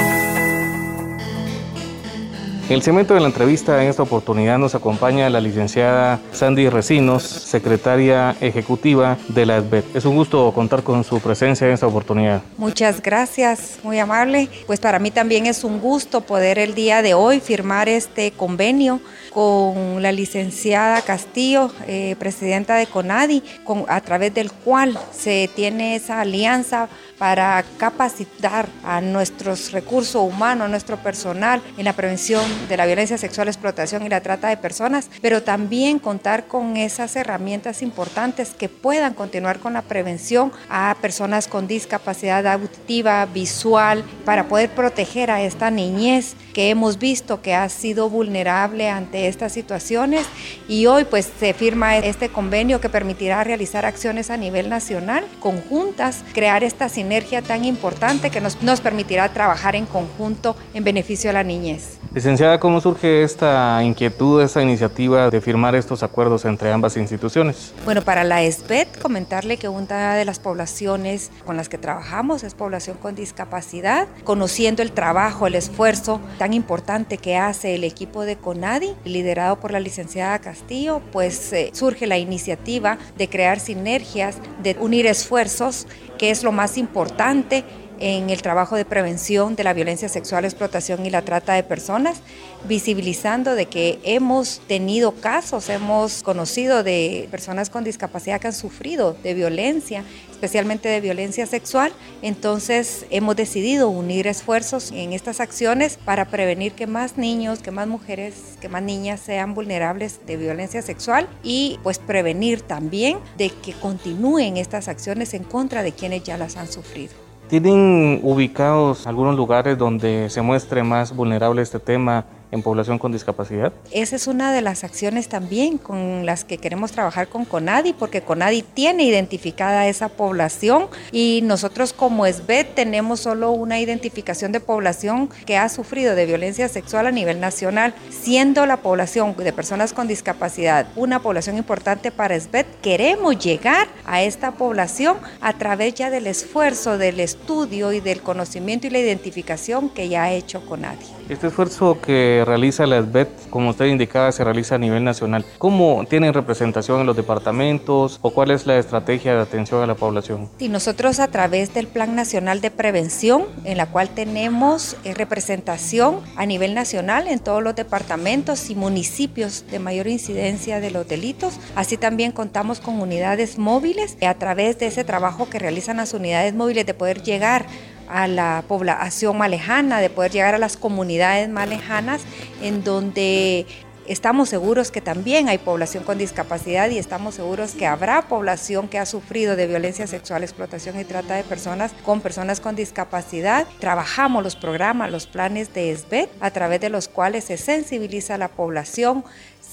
En 2.66 2.76
el 2.76 2.82
segmento 2.82 3.12
de 3.12 3.20
la 3.20 3.26
entrevista, 3.26 3.82
en 3.82 3.90
esta 3.90 4.02
oportunidad, 4.02 4.58
nos 4.58 4.74
acompaña 4.74 5.28
la 5.28 5.38
licenciada 5.40 6.18
Sandy 6.32 6.70
Recinos, 6.70 7.22
secretaria 7.22 8.34
ejecutiva 8.40 9.18
de 9.28 9.44
la 9.44 9.60
SBET. 9.60 9.96
Es 9.96 10.06
un 10.06 10.16
gusto 10.16 10.50
contar 10.54 10.82
con 10.82 11.04
su 11.04 11.20
presencia 11.20 11.66
en 11.66 11.74
esta 11.74 11.86
oportunidad. 11.86 12.40
Muchas 12.56 13.02
gracias, 13.02 13.80
muy 13.82 13.98
amable. 13.98 14.48
Pues 14.66 14.80
para 14.80 14.98
mí 14.98 15.10
también 15.10 15.44
es 15.44 15.62
un 15.62 15.78
gusto 15.78 16.22
poder 16.22 16.58
el 16.58 16.74
día 16.74 17.02
de 17.02 17.12
hoy 17.12 17.40
firmar 17.40 17.90
este 17.90 18.30
convenio 18.30 19.00
con 19.34 20.00
la 20.00 20.12
licenciada 20.12 21.02
Castillo, 21.02 21.72
eh, 21.88 22.14
presidenta 22.20 22.76
de 22.76 22.86
CONADI, 22.86 23.42
con, 23.64 23.84
a 23.88 24.00
través 24.00 24.32
del 24.32 24.52
cual 24.52 24.96
se 25.12 25.50
tiene 25.54 25.96
esa 25.96 26.20
alianza 26.20 26.88
para 27.18 27.64
capacitar 27.76 28.68
a 28.84 29.00
nuestros 29.00 29.72
recursos 29.72 30.22
humanos, 30.22 30.66
a 30.66 30.68
nuestro 30.68 30.96
personal 30.98 31.62
en 31.76 31.84
la 31.84 31.92
prevención 31.92 32.44
de 32.68 32.76
la 32.76 32.86
violencia 32.86 33.18
sexual, 33.18 33.48
explotación 33.48 34.04
y 34.04 34.08
la 34.08 34.20
trata 34.20 34.48
de 34.48 34.56
personas, 34.56 35.10
pero 35.20 35.42
también 35.42 35.98
contar 35.98 36.46
con 36.46 36.76
esas 36.76 37.16
herramientas 37.16 37.82
importantes 37.82 38.50
que 38.50 38.68
puedan 38.68 39.14
continuar 39.14 39.58
con 39.58 39.72
la 39.72 39.82
prevención 39.82 40.52
a 40.68 40.96
personas 41.00 41.48
con 41.48 41.66
discapacidad 41.66 42.46
auditiva, 42.46 43.26
visual, 43.26 44.04
para 44.24 44.46
poder 44.48 44.70
proteger 44.70 45.30
a 45.30 45.42
esta 45.42 45.70
niñez 45.70 46.36
que 46.52 46.70
hemos 46.70 46.98
visto 46.98 47.42
que 47.42 47.54
ha 47.54 47.68
sido 47.68 48.08
vulnerable 48.08 48.88
ante 48.88 49.23
estas 49.26 49.52
situaciones 49.52 50.26
y 50.68 50.86
hoy 50.86 51.04
pues 51.04 51.30
se 51.38 51.54
firma 51.54 51.96
este 51.96 52.28
convenio 52.28 52.80
que 52.80 52.88
permitirá 52.88 53.44
realizar 53.44 53.86
acciones 53.86 54.30
a 54.30 54.36
nivel 54.36 54.68
nacional 54.68 55.24
conjuntas, 55.40 56.24
crear 56.32 56.64
esta 56.64 56.88
sinergia 56.88 57.42
tan 57.42 57.64
importante 57.64 58.30
que 58.30 58.40
nos, 58.40 58.62
nos 58.62 58.80
permitirá 58.80 59.28
trabajar 59.30 59.76
en 59.76 59.86
conjunto 59.86 60.56
en 60.74 60.84
beneficio 60.84 61.30
de 61.30 61.34
la 61.34 61.44
niñez. 61.44 61.98
Licenciada, 62.14 62.60
¿cómo 62.60 62.80
surge 62.80 63.24
esta 63.24 63.82
inquietud, 63.82 64.40
esta 64.40 64.62
iniciativa 64.62 65.30
de 65.30 65.40
firmar 65.40 65.74
estos 65.74 66.04
acuerdos 66.04 66.44
entre 66.44 66.70
ambas 66.70 66.96
instituciones? 66.96 67.74
Bueno, 67.84 68.02
para 68.02 68.22
la 68.22 68.40
SBET, 68.48 69.00
comentarle 69.00 69.56
que 69.56 69.68
una 69.68 70.14
de 70.14 70.24
las 70.24 70.38
poblaciones 70.38 71.32
con 71.44 71.56
las 71.56 71.68
que 71.68 71.76
trabajamos 71.76 72.44
es 72.44 72.54
población 72.54 72.98
con 73.02 73.16
discapacidad, 73.16 74.06
conociendo 74.22 74.80
el 74.82 74.92
trabajo, 74.92 75.48
el 75.48 75.56
esfuerzo 75.56 76.20
tan 76.38 76.52
importante 76.52 77.18
que 77.18 77.36
hace 77.36 77.74
el 77.74 77.82
equipo 77.82 78.22
de 78.24 78.36
CONADI, 78.36 78.94
liderado 79.14 79.58
por 79.58 79.70
la 79.70 79.80
licenciada 79.80 80.38
Castillo, 80.40 81.00
pues 81.10 81.52
eh, 81.54 81.70
surge 81.72 82.06
la 82.06 82.18
iniciativa 82.18 82.98
de 83.16 83.28
crear 83.28 83.58
sinergias, 83.58 84.36
de 84.62 84.76
unir 84.78 85.06
esfuerzos, 85.06 85.86
que 86.18 86.30
es 86.30 86.42
lo 86.42 86.52
más 86.52 86.76
importante 86.76 87.64
en 88.00 88.28
el 88.28 88.42
trabajo 88.42 88.76
de 88.76 88.84
prevención 88.84 89.56
de 89.56 89.64
la 89.64 89.72
violencia 89.72 90.08
sexual, 90.08 90.44
explotación 90.44 91.06
y 91.06 91.10
la 91.10 91.22
trata 91.22 91.54
de 91.54 91.62
personas, 91.62 92.20
visibilizando 92.66 93.54
de 93.54 93.66
que 93.66 93.98
hemos 94.04 94.60
tenido 94.66 95.12
casos, 95.12 95.68
hemos 95.68 96.22
conocido 96.22 96.82
de 96.82 97.28
personas 97.30 97.70
con 97.70 97.84
discapacidad 97.84 98.40
que 98.40 98.48
han 98.48 98.52
sufrido 98.52 99.16
de 99.22 99.34
violencia, 99.34 100.04
especialmente 100.30 100.88
de 100.88 101.00
violencia 101.00 101.46
sexual. 101.46 101.92
Entonces 102.22 103.06
hemos 103.10 103.36
decidido 103.36 103.88
unir 103.88 104.26
esfuerzos 104.26 104.92
en 104.92 105.12
estas 105.12 105.40
acciones 105.40 105.98
para 106.04 106.26
prevenir 106.26 106.72
que 106.72 106.86
más 106.86 107.18
niños, 107.18 107.60
que 107.60 107.70
más 107.70 107.86
mujeres, 107.86 108.56
que 108.60 108.68
más 108.68 108.82
niñas 108.82 109.20
sean 109.20 109.54
vulnerables 109.54 110.20
de 110.26 110.36
violencia 110.36 110.82
sexual 110.82 111.28
y 111.42 111.78
pues 111.82 111.98
prevenir 111.98 112.62
también 112.62 113.18
de 113.36 113.50
que 113.50 113.72
continúen 113.72 114.56
estas 114.56 114.88
acciones 114.88 115.34
en 115.34 115.44
contra 115.44 115.82
de 115.82 115.92
quienes 115.92 116.24
ya 116.24 116.38
las 116.38 116.56
han 116.56 116.68
sufrido. 116.68 117.12
¿Tienen 117.48 118.20
ubicados 118.22 119.06
algunos 119.06 119.36
lugares 119.36 119.76
donde 119.76 120.30
se 120.30 120.40
muestre 120.40 120.82
más 120.82 121.14
vulnerable 121.14 121.60
este 121.60 121.78
tema 121.78 122.24
en 122.54 122.62
población 122.62 122.98
con 122.98 123.12
discapacidad? 123.12 123.72
Esa 123.90 124.16
es 124.16 124.26
una 124.28 124.52
de 124.52 124.62
las 124.62 124.84
acciones 124.84 125.28
también 125.28 125.76
con 125.76 126.24
las 126.24 126.44
que 126.44 126.58
queremos 126.58 126.92
trabajar 126.92 127.28
con 127.28 127.44
CONADI, 127.44 127.92
porque 127.94 128.22
CONADI 128.22 128.62
tiene 128.62 129.02
identificada 129.02 129.88
esa 129.88 130.08
población 130.08 130.86
y 131.10 131.40
nosotros 131.42 131.92
como 131.92 132.26
SBET 132.26 132.74
tenemos 132.74 133.20
solo 133.20 133.50
una 133.50 133.80
identificación 133.80 134.52
de 134.52 134.60
población 134.60 135.28
que 135.46 135.58
ha 135.58 135.68
sufrido 135.68 136.14
de 136.14 136.26
violencia 136.26 136.68
sexual 136.68 137.08
a 137.08 137.10
nivel 137.10 137.40
nacional, 137.40 137.92
siendo 138.10 138.66
la 138.66 138.78
población 138.78 139.34
de 139.36 139.52
personas 139.52 139.92
con 139.92 140.06
discapacidad 140.06 140.86
una 140.94 141.20
población 141.20 141.58
importante 141.58 142.12
para 142.12 142.38
SBET, 142.38 142.66
queremos 142.80 143.36
llegar 143.38 143.88
a 144.06 144.22
esta 144.22 144.52
población 144.52 145.16
a 145.40 145.54
través 145.54 145.94
ya 145.94 146.08
del 146.10 146.28
esfuerzo, 146.28 146.98
del 146.98 147.18
estudio 147.18 147.92
y 147.92 148.00
del 148.00 148.20
conocimiento 148.20 148.86
y 148.86 148.90
la 148.90 149.00
identificación 149.00 149.88
que 149.88 150.08
ya 150.08 150.24
ha 150.24 150.32
hecho 150.32 150.64
CONADI. 150.64 151.06
Este 151.28 151.48
esfuerzo 151.48 151.98
realiza 152.44 152.86
la 152.86 153.00
SBET, 153.00 153.28
como 153.50 153.70
usted 153.70 153.86
indicaba, 153.86 154.32
se 154.32 154.44
realiza 154.44 154.76
a 154.76 154.78
nivel 154.78 155.04
nacional. 155.04 155.44
¿Cómo 155.58 156.04
tienen 156.08 156.34
representación 156.34 157.00
en 157.00 157.06
los 157.06 157.16
departamentos 157.16 158.18
o 158.22 158.30
cuál 158.30 158.50
es 158.50 158.66
la 158.66 158.78
estrategia 158.78 159.34
de 159.34 159.42
atención 159.42 159.82
a 159.82 159.86
la 159.86 159.94
población? 159.94 160.48
Sí, 160.58 160.68
nosotros 160.68 161.20
a 161.20 161.28
través 161.28 161.74
del 161.74 161.86
Plan 161.86 162.14
Nacional 162.14 162.60
de 162.60 162.70
Prevención, 162.70 163.44
en 163.64 163.76
la 163.76 163.86
cual 163.86 164.10
tenemos 164.10 164.96
eh, 165.04 165.14
representación 165.14 166.20
a 166.36 166.46
nivel 166.46 166.74
nacional 166.74 167.28
en 167.28 167.38
todos 167.38 167.62
los 167.62 167.74
departamentos 167.74 168.70
y 168.70 168.74
municipios 168.74 169.64
de 169.70 169.78
mayor 169.78 170.06
incidencia 170.06 170.80
de 170.80 170.90
los 170.90 171.08
delitos. 171.08 171.58
Así 171.74 171.96
también 171.96 172.32
contamos 172.32 172.80
con 172.80 173.00
unidades 173.00 173.58
móviles 173.58 174.16
a 174.22 174.34
través 174.34 174.78
de 174.78 174.86
ese 174.86 175.04
trabajo 175.04 175.48
que 175.48 175.58
realizan 175.58 175.98
las 175.98 176.14
unidades 176.14 176.54
móviles 176.54 176.86
de 176.86 176.94
poder 176.94 177.22
llegar 177.22 177.66
a 178.08 178.26
la 178.26 178.64
población 178.66 179.38
más 179.38 179.50
lejana, 179.50 180.00
de 180.00 180.10
poder 180.10 180.32
llegar 180.32 180.54
a 180.54 180.58
las 180.58 180.76
comunidades 180.76 181.48
más 181.48 181.68
lejanas, 181.68 182.22
en 182.62 182.84
donde 182.84 183.66
estamos 184.06 184.48
seguros 184.48 184.90
que 184.90 185.00
también 185.00 185.48
hay 185.48 185.58
población 185.58 186.04
con 186.04 186.18
discapacidad 186.18 186.90
y 186.90 186.98
estamos 186.98 187.36
seguros 187.36 187.72
que 187.72 187.86
habrá 187.86 188.28
población 188.28 188.88
que 188.88 188.98
ha 188.98 189.06
sufrido 189.06 189.56
de 189.56 189.66
violencia 189.66 190.06
sexual, 190.06 190.42
explotación 190.42 190.98
y 191.00 191.04
trata 191.04 191.34
de 191.34 191.44
personas 191.44 191.92
con 192.04 192.20
personas 192.20 192.60
con 192.60 192.76
discapacidad. 192.76 193.66
Trabajamos 193.78 194.42
los 194.42 194.56
programas, 194.56 195.10
los 195.10 195.26
planes 195.26 195.72
de 195.72 195.96
SBET 195.96 196.30
a 196.40 196.50
través 196.50 196.80
de 196.80 196.90
los 196.90 197.08
cuales 197.08 197.44
se 197.44 197.56
sensibiliza 197.56 198.34
a 198.34 198.38
la 198.38 198.48
población, 198.48 199.24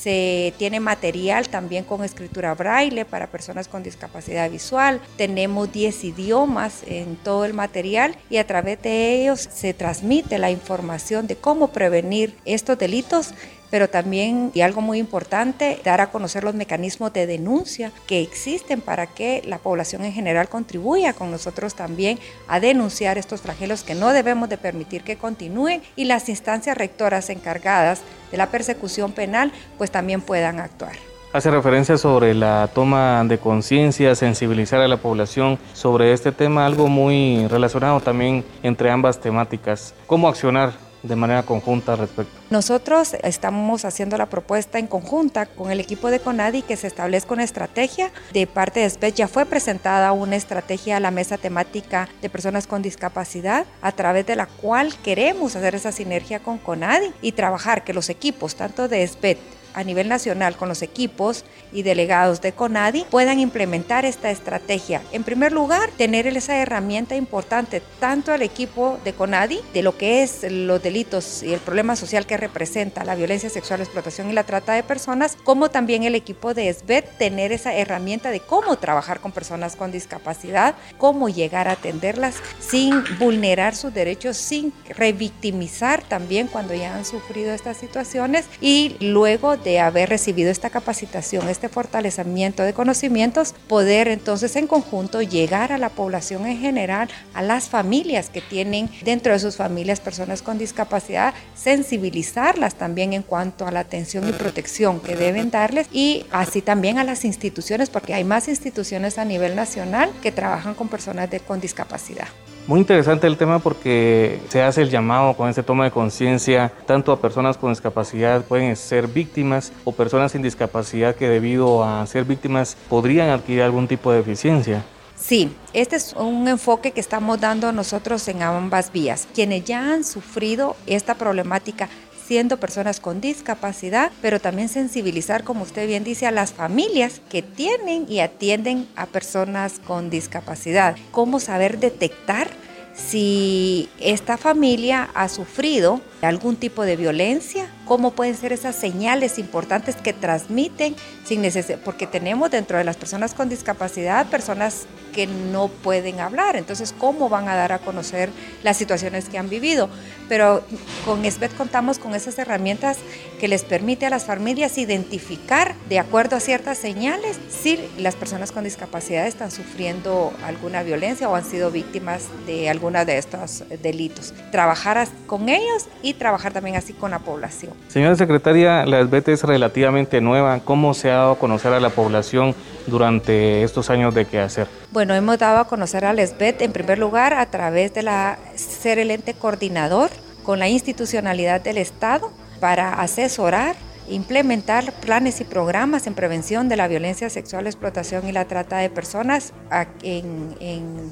se 0.01 0.53
tiene 0.57 0.79
material 0.79 1.47
también 1.49 1.83
con 1.83 2.03
escritura 2.03 2.55
braille 2.55 3.05
para 3.05 3.27
personas 3.27 3.67
con 3.67 3.83
discapacidad 3.83 4.49
visual. 4.49 4.99
Tenemos 5.15 5.71
10 5.71 6.03
idiomas 6.05 6.81
en 6.87 7.17
todo 7.17 7.45
el 7.45 7.53
material 7.53 8.17
y 8.29 8.37
a 8.37 8.47
través 8.47 8.81
de 8.81 9.21
ellos 9.21 9.47
se 9.53 9.75
transmite 9.75 10.39
la 10.39 10.49
información 10.49 11.27
de 11.27 11.35
cómo 11.35 11.67
prevenir 11.67 12.35
estos 12.45 12.79
delitos 12.79 13.35
pero 13.71 13.89
también, 13.89 14.51
y 14.53 14.61
algo 14.61 14.81
muy 14.81 14.99
importante, 14.99 15.79
dar 15.83 16.01
a 16.01 16.11
conocer 16.11 16.43
los 16.43 16.53
mecanismos 16.53 17.11
de 17.13 17.25
denuncia 17.25 17.91
que 18.05 18.21
existen 18.21 18.81
para 18.81 19.07
que 19.07 19.41
la 19.47 19.57
población 19.57 20.03
en 20.03 20.13
general 20.13 20.49
contribuya 20.49 21.13
con 21.13 21.31
nosotros 21.31 21.73
también 21.73 22.19
a 22.47 22.59
denunciar 22.59 23.17
estos 23.17 23.41
flagelos 23.41 23.83
que 23.83 23.95
no 23.95 24.09
debemos 24.09 24.49
de 24.49 24.57
permitir 24.57 25.03
que 25.03 25.15
continúen 25.15 25.81
y 25.95 26.05
las 26.05 26.29
instancias 26.29 26.77
rectoras 26.77 27.29
encargadas 27.29 28.01
de 28.29 28.37
la 28.37 28.51
persecución 28.51 29.13
penal 29.13 29.51
pues 29.77 29.89
también 29.89 30.21
puedan 30.21 30.59
actuar. 30.59 30.93
Hace 31.33 31.49
referencia 31.49 31.97
sobre 31.97 32.33
la 32.33 32.69
toma 32.73 33.23
de 33.23 33.37
conciencia, 33.37 34.15
sensibilizar 34.15 34.81
a 34.81 34.87
la 34.89 34.97
población 34.97 35.57
sobre 35.73 36.11
este 36.11 36.33
tema, 36.33 36.65
algo 36.65 36.87
muy 36.87 37.47
relacionado 37.47 38.01
también 38.01 38.43
entre 38.63 38.91
ambas 38.91 39.21
temáticas. 39.21 39.93
¿Cómo 40.07 40.27
accionar 40.27 40.73
de 41.03 41.15
manera 41.15 41.43
conjunta 41.43 41.93
al 41.93 41.99
respecto. 41.99 42.31
Nosotros 42.49 43.15
estamos 43.23 43.85
haciendo 43.85 44.17
la 44.17 44.27
propuesta 44.27 44.79
en 44.79 44.87
conjunta 44.87 45.45
con 45.45 45.71
el 45.71 45.79
equipo 45.79 46.09
de 46.09 46.19
CONADI 46.19 46.61
que 46.61 46.77
se 46.77 46.87
establezca 46.87 47.33
una 47.33 47.43
estrategia. 47.43 48.11
De 48.33 48.47
parte 48.47 48.81
de 48.81 48.89
SPEC 48.89 49.15
ya 49.15 49.27
fue 49.27 49.45
presentada 49.45 50.11
una 50.11 50.35
estrategia 50.35 50.97
a 50.97 50.99
la 50.99 51.11
mesa 51.11 51.37
temática 51.37 52.07
de 52.21 52.29
personas 52.29 52.67
con 52.67 52.81
discapacidad 52.81 53.65
a 53.81 53.91
través 53.91 54.25
de 54.25 54.35
la 54.35 54.45
cual 54.45 54.93
queremos 55.03 55.55
hacer 55.55 55.75
esa 55.75 55.91
sinergia 55.91 56.39
con 56.39 56.57
CONADI 56.57 57.13
y 57.21 57.31
trabajar 57.31 57.83
que 57.83 57.93
los 57.93 58.09
equipos, 58.09 58.55
tanto 58.55 58.87
de 58.87 59.07
SPEC 59.07 59.37
a 59.73 59.83
nivel 59.83 60.09
nacional 60.09 60.55
con 60.55 60.69
los 60.69 60.81
equipos 60.81 61.45
y 61.71 61.83
delegados 61.83 62.41
de 62.41 62.53
CONADI 62.53 63.05
puedan 63.09 63.39
implementar 63.39 64.05
esta 64.05 64.31
estrategia. 64.31 65.01
En 65.11 65.23
primer 65.23 65.51
lugar, 65.51 65.89
tener 65.97 66.27
esa 66.27 66.57
herramienta 66.57 67.15
importante 67.15 67.81
tanto 67.99 68.31
al 68.31 68.41
equipo 68.41 68.99
de 69.03 69.13
CONADI 69.13 69.59
de 69.73 69.83
lo 69.83 69.97
que 69.97 70.23
es 70.23 70.45
los 70.49 70.81
delitos 70.81 71.43
y 71.43 71.53
el 71.53 71.59
problema 71.59 71.95
social 71.95 72.25
que 72.25 72.37
representa 72.37 73.03
la 73.03 73.15
violencia 73.15 73.49
sexual, 73.49 73.79
la 73.79 73.85
explotación 73.85 74.29
y 74.29 74.33
la 74.33 74.43
trata 74.43 74.73
de 74.73 74.83
personas, 74.83 75.37
como 75.43 75.69
también 75.69 76.03
el 76.03 76.15
equipo 76.15 76.53
de 76.53 76.73
SBET 76.73 77.17
tener 77.17 77.51
esa 77.51 77.73
herramienta 77.73 78.31
de 78.31 78.39
cómo 78.39 78.77
trabajar 78.77 79.19
con 79.19 79.31
personas 79.31 79.75
con 79.75 79.91
discapacidad, 79.91 80.75
cómo 80.97 81.29
llegar 81.29 81.67
a 81.67 81.73
atenderlas 81.73 82.35
sin 82.59 83.03
vulnerar 83.19 83.75
sus 83.75 83.93
derechos, 83.93 84.37
sin 84.37 84.73
revictimizar 84.89 86.03
también 86.03 86.47
cuando 86.47 86.73
ya 86.73 86.95
han 86.95 87.05
sufrido 87.05 87.53
estas 87.53 87.77
situaciones 87.77 88.45
y 88.59 88.95
luego 88.99 89.57
de 89.63 89.79
haber 89.79 90.09
recibido 90.09 90.51
esta 90.51 90.69
capacitación, 90.69 91.47
este 91.49 91.69
fortalecimiento 91.69 92.63
de 92.63 92.73
conocimientos, 92.73 93.53
poder 93.67 94.07
entonces 94.07 94.55
en 94.55 94.67
conjunto 94.67 95.21
llegar 95.21 95.71
a 95.71 95.77
la 95.77 95.89
población 95.89 96.45
en 96.45 96.57
general, 96.57 97.09
a 97.33 97.41
las 97.41 97.69
familias 97.69 98.29
que 98.29 98.41
tienen 98.41 98.89
dentro 99.03 99.33
de 99.33 99.39
sus 99.39 99.55
familias 99.55 99.99
personas 99.99 100.41
con 100.41 100.57
discapacidad, 100.57 101.33
sensibilizarlas 101.55 102.75
también 102.75 103.13
en 103.13 103.23
cuanto 103.23 103.65
a 103.65 103.71
la 103.71 103.81
atención 103.81 104.27
y 104.27 104.33
protección 104.33 104.99
que 104.99 105.15
deben 105.15 105.51
darles 105.51 105.87
y 105.91 106.25
así 106.31 106.61
también 106.61 106.97
a 106.97 107.03
las 107.03 107.25
instituciones, 107.25 107.89
porque 107.89 108.13
hay 108.13 108.23
más 108.23 108.47
instituciones 108.47 109.17
a 109.17 109.25
nivel 109.25 109.55
nacional 109.55 110.11
que 110.21 110.31
trabajan 110.31 110.73
con 110.73 110.87
personas 110.87 111.21
con 111.47 111.59
discapacidad. 111.59 112.27
Muy 112.67 112.79
interesante 112.79 113.25
el 113.25 113.37
tema 113.37 113.59
porque 113.59 114.39
se 114.49 114.61
hace 114.61 114.83
el 114.83 114.89
llamado 114.89 115.33
con 115.33 115.49
este 115.49 115.63
toma 115.63 115.85
de 115.85 115.91
conciencia 115.91 116.71
tanto 116.85 117.11
a 117.11 117.19
personas 117.19 117.57
con 117.57 117.71
discapacidad 117.71 118.45
pueden 118.45 118.75
ser 118.75 119.07
víctimas 119.07 119.73
o 119.83 119.91
personas 119.91 120.31
sin 120.31 120.43
discapacidad 120.43 121.15
que 121.15 121.27
debido 121.27 121.83
a 121.83 122.05
ser 122.05 122.23
víctimas 122.23 122.77
podrían 122.87 123.29
adquirir 123.29 123.63
algún 123.63 123.87
tipo 123.87 124.11
de 124.11 124.17
deficiencia. 124.19 124.85
Sí, 125.15 125.55
este 125.73 125.95
es 125.95 126.13
un 126.13 126.47
enfoque 126.47 126.91
que 126.91 126.99
estamos 126.99 127.39
dando 127.39 127.71
nosotros 127.71 128.27
en 128.27 128.41
ambas 128.41 128.91
vías. 128.91 129.27
Quienes 129.33 129.65
ya 129.65 129.93
han 129.93 130.03
sufrido 130.03 130.75
esta 130.87 131.15
problemática 131.15 131.89
siendo 132.31 132.61
personas 132.61 133.01
con 133.01 133.19
discapacidad, 133.19 134.09
pero 134.21 134.39
también 134.39 134.69
sensibilizar, 134.69 135.43
como 135.43 135.63
usted 135.63 135.85
bien 135.85 136.05
dice, 136.05 136.27
a 136.27 136.31
las 136.31 136.53
familias 136.53 137.21
que 137.29 137.41
tienen 137.41 138.05
y 138.07 138.21
atienden 138.21 138.87
a 138.95 139.05
personas 139.05 139.81
con 139.85 140.09
discapacidad. 140.09 140.95
Cómo 141.11 141.41
saber 141.41 141.77
detectar 141.79 142.49
si 142.93 143.89
esta 143.99 144.37
familia 144.37 145.09
ha 145.13 145.29
sufrido 145.29 146.01
algún 146.21 146.55
tipo 146.55 146.83
de 146.83 146.95
violencia, 146.95 147.67
cómo 147.85 148.11
pueden 148.11 148.35
ser 148.35 148.53
esas 148.53 148.75
señales 148.75 149.39
importantes 149.39 149.95
que 149.95 150.13
transmiten 150.13 150.95
sin 151.25 151.41
necesidad, 151.41 151.79
porque 151.83 152.07
tenemos 152.07 152.51
dentro 152.51 152.77
de 152.77 152.83
las 152.83 152.97
personas 152.97 153.33
con 153.33 153.49
discapacidad 153.49 154.27
personas 154.27 154.85
que 155.13 155.27
no 155.27 155.67
pueden 155.67 156.19
hablar, 156.19 156.55
entonces 156.55 156.93
cómo 156.97 157.27
van 157.27 157.49
a 157.49 157.55
dar 157.55 157.73
a 157.73 157.79
conocer 157.79 158.29
las 158.63 158.77
situaciones 158.77 159.27
que 159.29 159.37
han 159.37 159.49
vivido. 159.49 159.89
Pero 160.29 160.63
con 161.05 161.29
SBET 161.29 161.53
contamos 161.55 161.99
con 161.99 162.15
esas 162.15 162.39
herramientas 162.39 162.97
que 163.39 163.47
les 163.47 163.63
permite 163.63 164.05
a 164.05 164.09
las 164.09 164.25
familias 164.25 164.77
identificar 164.77 165.75
de 165.89 165.99
acuerdo 165.99 166.37
a 166.37 166.39
ciertas 166.39 166.77
señales 166.77 167.37
si 167.49 167.79
las 167.97 168.15
personas 168.15 168.51
con 168.51 168.63
discapacidad 168.63 169.27
están 169.27 169.51
sufriendo 169.51 170.33
alguna 170.45 170.83
violencia 170.83 171.27
o 171.27 171.35
han 171.35 171.43
sido 171.43 171.71
víctimas 171.71 172.23
de 172.45 172.69
alguna 172.69 173.03
de 173.03 173.17
estos 173.17 173.63
delitos. 173.81 174.33
Trabajar 174.51 175.07
con 175.27 175.49
ellos 175.49 175.87
y 176.01 176.10
trabajar 176.13 176.53
también 176.53 176.75
así 176.75 176.93
con 176.93 177.11
la 177.11 177.19
población. 177.19 177.73
Señora 177.87 178.15
secretaria, 178.15 178.85
la 178.85 179.03
SBET 179.03 179.29
es 179.29 179.43
relativamente 179.43 180.21
nueva. 180.21 180.59
¿Cómo 180.63 180.93
se 180.93 181.09
ha 181.11 181.15
dado 181.15 181.31
a 181.33 181.39
conocer 181.39 181.73
a 181.73 181.79
la 181.79 181.89
población 181.89 182.55
durante 182.87 183.63
estos 183.63 183.89
años 183.89 184.13
de 184.13 184.25
qué 184.25 184.39
hacer? 184.39 184.67
Bueno, 184.91 185.13
hemos 185.13 185.37
dado 185.37 185.59
a 185.59 185.67
conocer 185.67 186.05
al 186.05 186.19
SBET 186.25 186.61
en 186.61 186.71
primer 186.71 186.99
lugar 186.99 187.33
a 187.33 187.45
través 187.47 187.93
de 187.93 188.03
la 188.03 188.37
ser 188.55 188.99
el 188.99 189.11
ente 189.11 189.33
coordinador 189.33 190.09
con 190.43 190.59
la 190.59 190.69
institucionalidad 190.69 191.61
del 191.61 191.77
Estado 191.77 192.31
para 192.59 192.93
asesorar 192.93 193.75
implementar 194.09 194.91
planes 194.93 195.41
y 195.41 195.43
programas 195.45 196.07
en 196.07 196.13
prevención 196.13 196.69
de 196.69 196.75
la 196.75 196.87
violencia 196.87 197.29
sexual, 197.29 197.67
explotación 197.67 198.27
y 198.27 198.31
la 198.31 198.45
trata 198.45 198.77
de 198.77 198.89
personas 198.89 199.53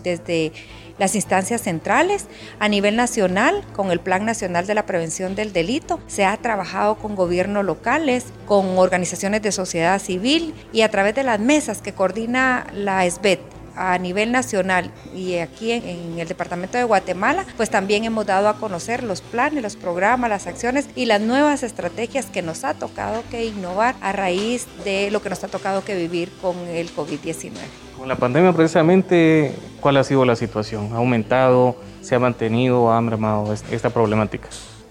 desde 0.03 0.51
las 0.99 1.15
instancias 1.15 1.61
centrales. 1.61 2.27
A 2.59 2.67
nivel 2.67 2.95
nacional, 2.95 3.63
con 3.73 3.89
el 3.89 3.99
Plan 3.99 4.25
Nacional 4.25 4.67
de 4.67 4.75
la 4.75 4.85
Prevención 4.85 5.33
del 5.35 5.53
Delito, 5.53 5.99
se 6.07 6.25
ha 6.25 6.37
trabajado 6.37 6.95
con 6.95 7.15
gobiernos 7.15 7.65
locales, 7.65 8.25
con 8.45 8.77
organizaciones 8.77 9.41
de 9.41 9.51
sociedad 9.51 9.99
civil 9.99 10.53
y 10.71 10.81
a 10.81 10.89
través 10.89 11.15
de 11.15 11.23
las 11.23 11.39
mesas 11.39 11.81
que 11.81 11.93
coordina 11.93 12.67
la 12.73 13.09
SBET 13.09 13.39
a 13.79 13.97
nivel 13.97 14.33
nacional 14.33 14.91
y 15.15 15.37
aquí 15.37 15.71
en, 15.71 16.19
el 16.19 16.27
departamento 16.27 16.77
de 16.77 16.83
Guatemala, 16.83 17.45
pues 17.55 17.69
también 17.69 18.03
hemos 18.03 18.25
dado 18.25 18.49
a 18.49 18.57
conocer 18.57 19.03
los 19.03 19.21
planes, 19.21 19.63
los 19.63 19.77
programas, 19.77 20.29
las 20.29 20.47
acciones 20.47 20.89
y 20.95 21.05
las 21.05 21.21
nuevas 21.21 21.63
estrategias 21.63 22.25
que 22.25 22.41
nos 22.41 22.65
ha 22.65 22.73
tocado 22.73 23.23
que 23.31 23.45
innovar 23.45 23.95
a 24.01 24.11
raíz 24.11 24.67
de 24.83 25.09
lo 25.11 25.21
que 25.21 25.29
nos 25.29 25.45
ha 25.45 25.47
tocado 25.47 25.85
que 25.85 25.95
vivir 25.95 26.29
con 26.41 26.57
el 26.67 26.93
COVID-19. 26.93 27.88
Con 27.99 28.07
la 28.07 28.15
pandemia 28.15 28.53
precisamente, 28.53 29.53
¿cuál 29.81 29.97
ha 29.97 30.05
sido 30.05 30.23
la 30.23 30.37
situación? 30.37 30.93
¿Ha 30.93 30.97
aumentado? 30.99 31.75
¿Se 32.01 32.15
ha 32.15 32.19
mantenido? 32.19 32.93
¿Ha 32.93 33.01
mermado 33.01 33.53
esta 33.71 33.89
problemática? 33.89 34.47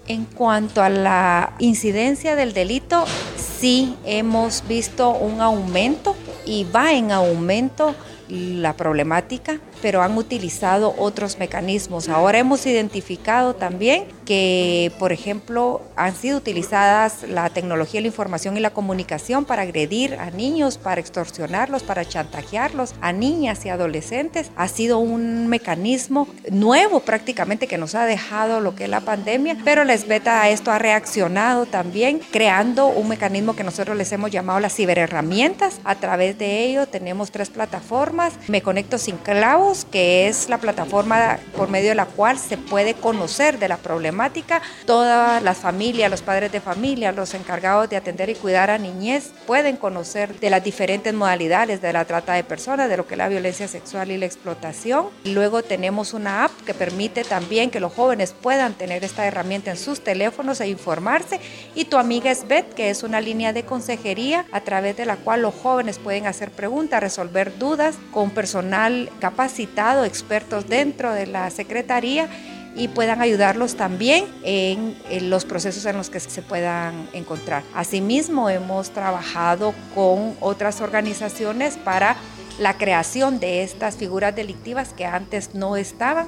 En 0.07 0.25
cuanto 0.25 0.83
a 0.83 0.89
la 0.89 1.53
incidencia 1.57 2.35
del 2.35 2.53
delito, 2.53 3.05
sí 3.35 3.95
hemos 4.05 4.63
visto 4.67 5.09
un 5.09 5.41
aumento 5.41 6.15
y 6.45 6.65
va 6.65 6.93
en 6.93 7.11
aumento 7.11 7.95
la 8.29 8.75
problemática, 8.75 9.59
pero 9.81 10.03
han 10.03 10.15
utilizado 10.15 10.93
otros 10.99 11.39
mecanismos. 11.39 12.09
Ahora 12.09 12.37
hemos 12.37 12.63
identificado 12.67 13.55
también 13.55 14.05
que, 14.29 14.91
por 14.99 15.11
ejemplo, 15.11 15.81
han 15.95 16.15
sido 16.15 16.37
utilizadas 16.37 17.23
la 17.27 17.49
tecnología, 17.49 17.99
la 17.99 18.05
información 18.05 18.55
y 18.57 18.59
la 18.59 18.69
comunicación 18.69 19.43
para 19.43 19.63
agredir 19.63 20.13
a 20.19 20.29
niños, 20.29 20.77
para 20.77 21.01
extorsionarlos, 21.01 21.81
para 21.81 22.05
chantajearlos, 22.05 22.93
a 23.01 23.11
niñas 23.11 23.65
y 23.65 23.69
adolescentes. 23.69 24.51
Ha 24.55 24.67
sido 24.67 24.99
un 24.99 25.47
mecanismo 25.47 26.27
nuevo 26.51 26.99
prácticamente 26.99 27.65
que 27.65 27.79
nos 27.79 27.95
ha 27.95 28.05
dejado 28.05 28.61
lo 28.61 28.75
que 28.75 28.83
es 28.83 28.89
la 28.91 28.99
pandemia, 28.99 29.57
pero 29.65 29.83
la 29.83 29.97
SBETA 29.97 30.43
a 30.43 30.49
esto 30.49 30.69
ha 30.69 30.77
reaccionado 30.77 31.65
también, 31.65 32.21
creando 32.31 32.85
un 32.85 33.07
mecanismo 33.07 33.55
que 33.55 33.63
nosotros 33.63 33.97
les 33.97 34.11
hemos 34.11 34.29
llamado 34.29 34.59
las 34.59 34.75
ciberherramientas. 34.75 35.79
A 35.83 35.95
través 35.95 36.37
de 36.37 36.65
ello 36.65 36.85
tenemos 36.85 37.31
tres 37.31 37.49
plataformas 37.49 38.33
me 38.47 38.61
Conecto 38.61 38.99
Sin 38.99 39.17
Clavos, 39.17 39.85
que 39.85 40.27
es 40.27 40.49
la 40.49 40.59
plataforma 40.59 41.39
por 41.57 41.67
medio 41.67 41.89
de 41.89 41.95
la 41.95 42.05
cual 42.05 42.37
se 42.37 42.57
puede 42.57 42.93
conocer 42.93 43.57
de 43.57 43.67
la 43.67 43.77
problemática 43.77 44.18
problemática, 44.19 44.61
todas 44.85 45.41
las 45.41 45.57
familias, 45.57 46.11
los 46.11 46.21
padres 46.21 46.51
de 46.51 46.59
familia, 46.59 47.13
los 47.13 47.33
encargados 47.33 47.89
de 47.89 47.95
atender 47.95 48.29
y 48.29 48.35
cuidar 48.35 48.69
a 48.69 48.77
niñez 48.77 49.31
pueden 49.47 49.77
conocer 49.77 50.37
de 50.41 50.49
las 50.49 50.61
diferentes 50.61 51.13
modalidades 51.13 51.81
de 51.81 51.93
la 51.93 52.03
trata 52.03 52.33
de 52.33 52.43
personas, 52.43 52.89
de 52.89 52.97
lo 52.97 53.07
que 53.07 53.13
es 53.13 53.17
la 53.17 53.29
violencia 53.29 53.67
sexual 53.69 54.11
y 54.11 54.17
la 54.17 54.25
explotación. 54.25 55.07
Luego 55.23 55.63
tenemos 55.63 56.13
una 56.13 56.43
app 56.43 56.51
que 56.65 56.73
permite 56.73 57.23
también 57.23 57.69
que 57.69 57.79
los 57.79 57.93
jóvenes 57.93 58.33
puedan 58.33 58.73
tener 58.73 59.05
esta 59.05 59.25
herramienta 59.25 59.71
en 59.71 59.77
sus 59.77 60.03
teléfonos 60.03 60.59
e 60.59 60.67
informarse. 60.67 61.39
Y 61.73 61.85
tu 61.85 61.97
amiga 61.97 62.29
es 62.29 62.45
Bet, 62.45 62.73
que 62.73 62.89
es 62.89 63.03
una 63.03 63.21
línea 63.21 63.53
de 63.53 63.63
consejería 63.63 64.45
a 64.51 64.61
través 64.61 64.97
de 64.97 65.05
la 65.05 65.15
cual 65.15 65.43
los 65.43 65.55
jóvenes 65.55 65.97
pueden 65.97 66.27
hacer 66.27 66.51
preguntas, 66.51 66.99
resolver 66.99 67.57
dudas 67.57 67.95
con 68.11 68.31
personal 68.31 69.09
capacitado, 69.21 70.03
expertos 70.03 70.67
dentro 70.67 71.13
de 71.13 71.25
la 71.25 71.49
Secretaría 71.51 72.27
y 72.75 72.87
puedan 72.87 73.21
ayudarlos 73.21 73.75
también 73.75 74.25
en, 74.43 74.95
los 75.29 75.45
procesos 75.45 75.85
en 75.85 75.97
los 75.97 76.09
que 76.09 76.19
se 76.19 76.41
puedan 76.41 77.09
encontrar. 77.13 77.63
Asimismo, 77.73 78.49
hemos 78.49 78.91
trabajado 78.91 79.73
con 79.95 80.35
otras 80.39 80.81
organizaciones 80.81 81.77
para 81.77 82.15
la 82.59 82.77
creación 82.77 83.39
de 83.39 83.63
estas 83.63 83.95
figuras 83.95 84.35
delictivas 84.35 84.93
que 84.93 85.05
antes 85.05 85.55
no 85.55 85.77
estaban 85.77 86.27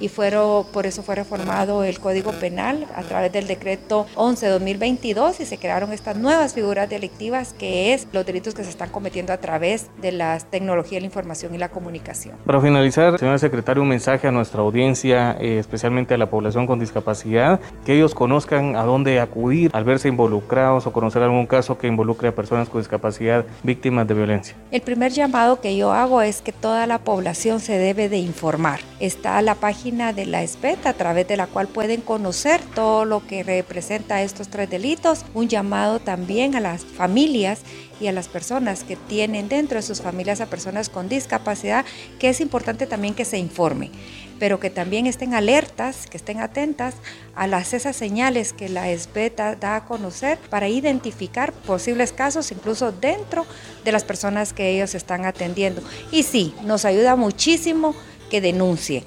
y 0.00 0.08
fueron, 0.08 0.64
por 0.72 0.86
eso 0.86 1.02
fue 1.02 1.14
reformado 1.14 1.84
el 1.84 2.00
Código 2.00 2.32
Penal 2.32 2.86
a 2.94 3.02
través 3.02 3.32
del 3.32 3.46
decreto 3.46 4.06
11-2022 4.16 5.40
y 5.40 5.44
se 5.44 5.58
crearon 5.58 5.92
estas 5.92 6.16
nuevas 6.16 6.54
figuras 6.54 6.88
delictivas 6.88 7.52
que 7.52 7.92
es 7.92 8.06
los 8.12 8.24
delitos 8.24 8.54
que 8.54 8.64
se 8.64 8.70
están 8.70 8.90
cometiendo 8.90 9.32
a 9.32 9.38
través 9.38 9.90
de 10.00 10.12
las 10.12 10.46
tecnologías 10.46 10.96
de 10.96 11.00
la 11.00 11.06
información 11.06 11.54
y 11.54 11.58
la 11.58 11.68
comunicación. 11.68 12.36
Para 12.46 12.60
finalizar, 12.60 13.18
señor 13.18 13.38
secretario, 13.38 13.82
un 13.82 13.88
mensaje 13.88 14.26
a 14.26 14.32
nuestra 14.32 14.60
audiencia, 14.60 15.36
eh, 15.40 15.58
especialmente 15.58 16.14
a 16.14 16.18
la 16.18 16.30
población 16.30 16.66
con 16.66 16.80
discapacidad, 16.80 17.60
que 17.84 17.94
ellos 17.94 18.14
conozcan 18.14 18.76
a 18.76 18.84
dónde 18.84 19.20
acudir 19.20 19.70
al 19.74 19.84
verse 19.84 20.08
involucrados 20.08 20.86
o 20.86 20.92
conocer 20.92 21.22
algún 21.22 21.46
caso 21.46 21.78
que 21.78 21.86
involucre 21.86 22.28
a 22.28 22.34
personas 22.34 22.68
con 22.68 22.80
discapacidad 22.80 23.44
víctimas 23.62 24.08
de 24.08 24.14
violencia. 24.14 24.56
El 24.70 24.80
primer 24.80 25.12
llamado 25.12 25.60
que 25.60 25.76
yo 25.76 25.92
hago 25.92 26.22
es 26.22 26.40
que 26.40 26.52
toda 26.52 26.86
la 26.86 26.98
población 26.98 27.60
se 27.60 27.78
debe 27.78 28.08
de 28.08 28.18
informar. 28.18 28.80
Está 28.98 29.40
la 29.42 29.54
página 29.54 29.89
de 29.90 30.24
la 30.24 30.46
SPET 30.46 30.86
a 30.86 30.92
través 30.92 31.26
de 31.26 31.36
la 31.36 31.48
cual 31.48 31.66
pueden 31.66 32.00
conocer 32.00 32.60
todo 32.76 33.04
lo 33.04 33.26
que 33.26 33.42
representa 33.42 34.22
estos 34.22 34.46
tres 34.46 34.70
delitos. 34.70 35.24
Un 35.34 35.48
llamado 35.48 35.98
también 35.98 36.54
a 36.54 36.60
las 36.60 36.84
familias 36.84 37.62
y 38.00 38.06
a 38.06 38.12
las 38.12 38.28
personas 38.28 38.84
que 38.84 38.94
tienen 38.94 39.48
dentro 39.48 39.76
de 39.76 39.82
sus 39.82 40.00
familias 40.00 40.40
a 40.40 40.46
personas 40.46 40.88
con 40.88 41.08
discapacidad, 41.08 41.84
que 42.20 42.28
es 42.28 42.40
importante 42.40 42.86
también 42.86 43.14
que 43.14 43.24
se 43.24 43.38
informe, 43.38 43.90
pero 44.38 44.60
que 44.60 44.70
también 44.70 45.06
estén 45.06 45.34
alertas, 45.34 46.06
que 46.06 46.16
estén 46.16 46.38
atentas 46.38 46.94
a 47.34 47.48
las 47.48 47.74
esas 47.74 47.96
señales 47.96 48.52
que 48.52 48.68
la 48.68 48.96
SPET 48.96 49.36
da 49.58 49.74
a 49.74 49.84
conocer 49.86 50.38
para 50.50 50.68
identificar 50.68 51.52
posibles 51.52 52.12
casos 52.12 52.52
incluso 52.52 52.92
dentro 52.92 53.44
de 53.84 53.90
las 53.90 54.04
personas 54.04 54.52
que 54.52 54.70
ellos 54.70 54.94
están 54.94 55.24
atendiendo. 55.24 55.82
Y 56.12 56.22
sí, 56.22 56.54
nos 56.62 56.84
ayuda 56.84 57.16
muchísimo 57.16 57.96
que 58.30 58.40
denuncien 58.40 59.04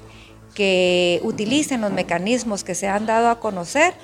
que 0.54 1.20
utilicen 1.22 1.80
los 1.80 1.92
mecanismos 1.92 2.64
que 2.64 2.74
se 2.74 2.88
han 2.88 3.06
dado 3.06 3.28
a 3.28 3.40
conocer 3.40 3.94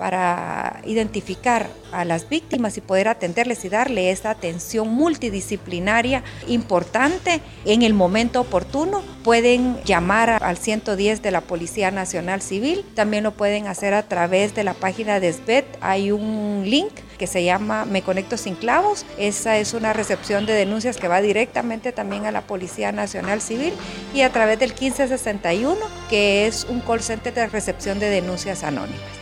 para 0.00 0.80
identificar 0.86 1.68
a 1.92 2.06
las 2.06 2.26
víctimas 2.26 2.78
y 2.78 2.80
poder 2.80 3.06
atenderles 3.06 3.66
y 3.66 3.68
darle 3.68 4.10
esta 4.10 4.30
atención 4.30 4.88
multidisciplinaria 4.88 6.24
importante 6.48 7.42
en 7.66 7.82
el 7.82 7.92
momento 7.92 8.40
oportuno. 8.40 9.02
Pueden 9.22 9.76
llamar 9.84 10.42
al 10.42 10.56
110 10.56 11.20
de 11.20 11.30
la 11.30 11.42
Policía 11.42 11.90
Nacional 11.90 12.40
Civil, 12.40 12.82
también 12.94 13.24
lo 13.24 13.32
pueden 13.32 13.66
hacer 13.66 13.92
a 13.92 14.08
través 14.08 14.54
de 14.54 14.64
la 14.64 14.72
página 14.72 15.20
de 15.20 15.34
SBET, 15.34 15.66
hay 15.82 16.12
un 16.12 16.62
link 16.64 16.92
que 17.20 17.26
se 17.26 17.44
llama 17.44 17.84
Me 17.84 18.00
Conecto 18.00 18.38
Sin 18.38 18.54
Clavos. 18.54 19.04
Esa 19.18 19.58
es 19.58 19.74
una 19.74 19.92
recepción 19.92 20.46
de 20.46 20.54
denuncias 20.54 20.96
que 20.96 21.06
va 21.06 21.20
directamente 21.20 21.92
también 21.92 22.24
a 22.24 22.32
la 22.32 22.46
Policía 22.46 22.92
Nacional 22.92 23.42
Civil 23.42 23.74
y 24.14 24.22
a 24.22 24.32
través 24.32 24.58
del 24.58 24.70
1561, 24.70 25.76
que 26.08 26.46
es 26.46 26.64
un 26.64 26.80
call 26.80 27.02
center 27.02 27.34
de 27.34 27.46
recepción 27.46 27.98
de 27.98 28.08
denuncias 28.08 28.64
anónimas. 28.64 29.19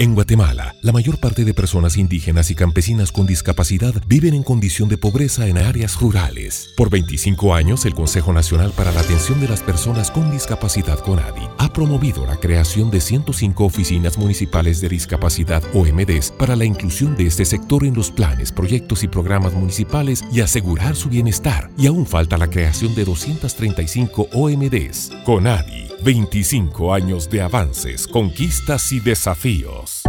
En 0.00 0.14
Guatemala, 0.14 0.76
la 0.80 0.92
mayor 0.92 1.18
parte 1.18 1.44
de 1.44 1.54
personas 1.54 1.96
indígenas 1.96 2.52
y 2.52 2.54
campesinas 2.54 3.10
con 3.10 3.26
discapacidad 3.26 3.92
viven 4.06 4.32
en 4.32 4.44
condición 4.44 4.88
de 4.88 4.96
pobreza 4.96 5.48
en 5.48 5.58
áreas 5.58 5.98
rurales. 5.98 6.72
Por 6.76 6.88
25 6.88 7.52
años, 7.52 7.84
el 7.84 7.94
Consejo 7.94 8.32
Nacional 8.32 8.70
para 8.76 8.92
la 8.92 9.00
Atención 9.00 9.40
de 9.40 9.48
las 9.48 9.60
Personas 9.60 10.12
con 10.12 10.30
Discapacidad 10.30 11.00
CONADI 11.00 11.48
ha 11.58 11.72
promovido 11.72 12.24
la 12.26 12.36
creación 12.36 12.92
de 12.92 13.00
105 13.00 13.64
oficinas 13.64 14.18
municipales 14.18 14.80
de 14.80 14.88
discapacidad 14.88 15.64
OMDs 15.74 16.30
para 16.30 16.54
la 16.54 16.64
inclusión 16.64 17.16
de 17.16 17.26
este 17.26 17.44
sector 17.44 17.84
en 17.84 17.94
los 17.94 18.12
planes, 18.12 18.52
proyectos 18.52 19.02
y 19.02 19.08
programas 19.08 19.52
municipales 19.52 20.22
y 20.32 20.42
asegurar 20.42 20.94
su 20.94 21.08
bienestar. 21.08 21.72
Y 21.76 21.88
aún 21.88 22.06
falta 22.06 22.38
la 22.38 22.48
creación 22.48 22.94
de 22.94 23.04
235 23.04 24.28
OMDs. 24.32 25.10
CONADI 25.24 25.87
25 26.04 26.94
años 26.94 27.28
de 27.28 27.42
avances, 27.42 28.06
conquistas 28.06 28.92
y 28.92 29.00
desafíos. 29.00 30.02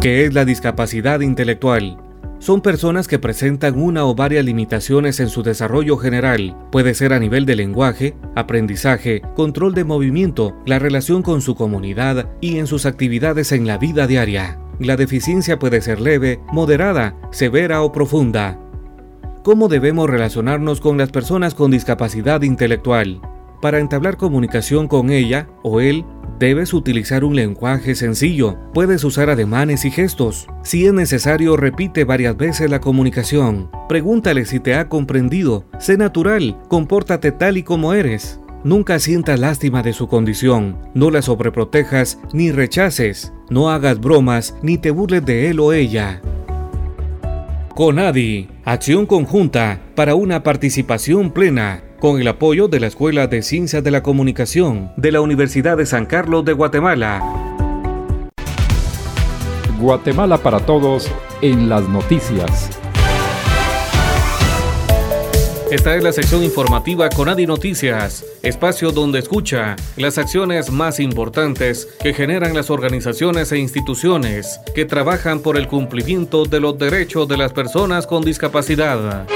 ¿Qué 0.00 0.24
es 0.24 0.34
la 0.34 0.44
discapacidad 0.44 1.20
intelectual? 1.20 1.98
Son 2.38 2.60
personas 2.60 3.08
que 3.08 3.18
presentan 3.18 3.80
una 3.80 4.04
o 4.04 4.14
varias 4.14 4.44
limitaciones 4.44 5.18
en 5.20 5.28
su 5.28 5.42
desarrollo 5.42 5.96
general. 5.96 6.56
Puede 6.70 6.94
ser 6.94 7.12
a 7.12 7.18
nivel 7.18 7.44
de 7.44 7.56
lenguaje, 7.56 8.14
aprendizaje, 8.36 9.22
control 9.34 9.74
de 9.74 9.84
movimiento, 9.84 10.54
la 10.64 10.78
relación 10.78 11.22
con 11.22 11.40
su 11.40 11.56
comunidad 11.56 12.30
y 12.40 12.58
en 12.58 12.66
sus 12.68 12.86
actividades 12.86 13.50
en 13.50 13.66
la 13.66 13.78
vida 13.78 14.06
diaria. 14.06 14.60
La 14.78 14.96
deficiencia 14.96 15.58
puede 15.58 15.80
ser 15.80 16.00
leve, 16.00 16.40
moderada, 16.52 17.16
severa 17.32 17.82
o 17.82 17.90
profunda. 17.90 18.60
¿Cómo 19.42 19.68
debemos 19.68 20.08
relacionarnos 20.08 20.80
con 20.80 20.98
las 20.98 21.10
personas 21.10 21.54
con 21.54 21.70
discapacidad 21.70 22.42
intelectual? 22.42 23.20
Para 23.60 23.78
entablar 23.78 24.16
comunicación 24.16 24.86
con 24.86 25.10
ella 25.10 25.48
o 25.62 25.80
él, 25.80 26.04
debes 26.38 26.74
utilizar 26.74 27.24
un 27.24 27.36
lenguaje 27.36 27.94
sencillo. 27.94 28.56
Puedes 28.74 29.02
usar 29.04 29.30
ademanes 29.30 29.84
y 29.84 29.90
gestos. 29.90 30.46
Si 30.62 30.86
es 30.86 30.92
necesario, 30.92 31.56
repite 31.56 32.04
varias 32.04 32.36
veces 32.36 32.70
la 32.70 32.80
comunicación. 32.80 33.70
Pregúntale 33.88 34.44
si 34.44 34.60
te 34.60 34.74
ha 34.74 34.88
comprendido. 34.88 35.64
Sé 35.78 35.96
natural, 35.96 36.58
compórtate 36.68 37.32
tal 37.32 37.56
y 37.56 37.62
como 37.62 37.94
eres. 37.94 38.40
Nunca 38.64 38.98
sientas 38.98 39.38
lástima 39.38 39.82
de 39.82 39.92
su 39.92 40.08
condición, 40.08 40.76
no 40.92 41.10
la 41.10 41.22
sobreprotejas 41.22 42.18
ni 42.32 42.50
rechaces, 42.50 43.32
no 43.48 43.70
hagas 43.70 44.00
bromas 44.00 44.56
ni 44.60 44.76
te 44.76 44.90
burles 44.90 45.24
de 45.24 45.50
él 45.50 45.60
o 45.60 45.72
ella. 45.72 46.20
CONADI, 47.76 48.48
acción 48.64 49.06
conjunta 49.06 49.80
para 49.94 50.16
una 50.16 50.42
participación 50.42 51.30
plena 51.30 51.84
con 52.06 52.20
el 52.20 52.28
apoyo 52.28 52.68
de 52.68 52.78
la 52.78 52.86
Escuela 52.86 53.26
de 53.26 53.42
Ciencias 53.42 53.82
de 53.82 53.90
la 53.90 54.00
Comunicación 54.00 54.92
de 54.96 55.10
la 55.10 55.20
Universidad 55.20 55.76
de 55.76 55.86
San 55.86 56.06
Carlos 56.06 56.44
de 56.44 56.52
Guatemala. 56.52 57.20
Guatemala 59.80 60.38
para 60.38 60.60
todos 60.60 61.10
en 61.42 61.68
las 61.68 61.88
noticias. 61.88 62.70
Esta 65.72 65.96
es 65.96 66.04
la 66.04 66.12
sección 66.12 66.44
informativa 66.44 67.08
Conadi 67.08 67.44
Noticias, 67.44 68.24
espacio 68.44 68.92
donde 68.92 69.18
escucha 69.18 69.74
las 69.96 70.16
acciones 70.16 70.70
más 70.70 71.00
importantes 71.00 71.88
que 72.00 72.14
generan 72.14 72.54
las 72.54 72.70
organizaciones 72.70 73.50
e 73.50 73.58
instituciones 73.58 74.60
que 74.76 74.84
trabajan 74.84 75.40
por 75.40 75.56
el 75.56 75.66
cumplimiento 75.66 76.44
de 76.44 76.60
los 76.60 76.78
derechos 76.78 77.26
de 77.26 77.36
las 77.36 77.52
personas 77.52 78.06
con 78.06 78.22
discapacidad. 78.22 79.26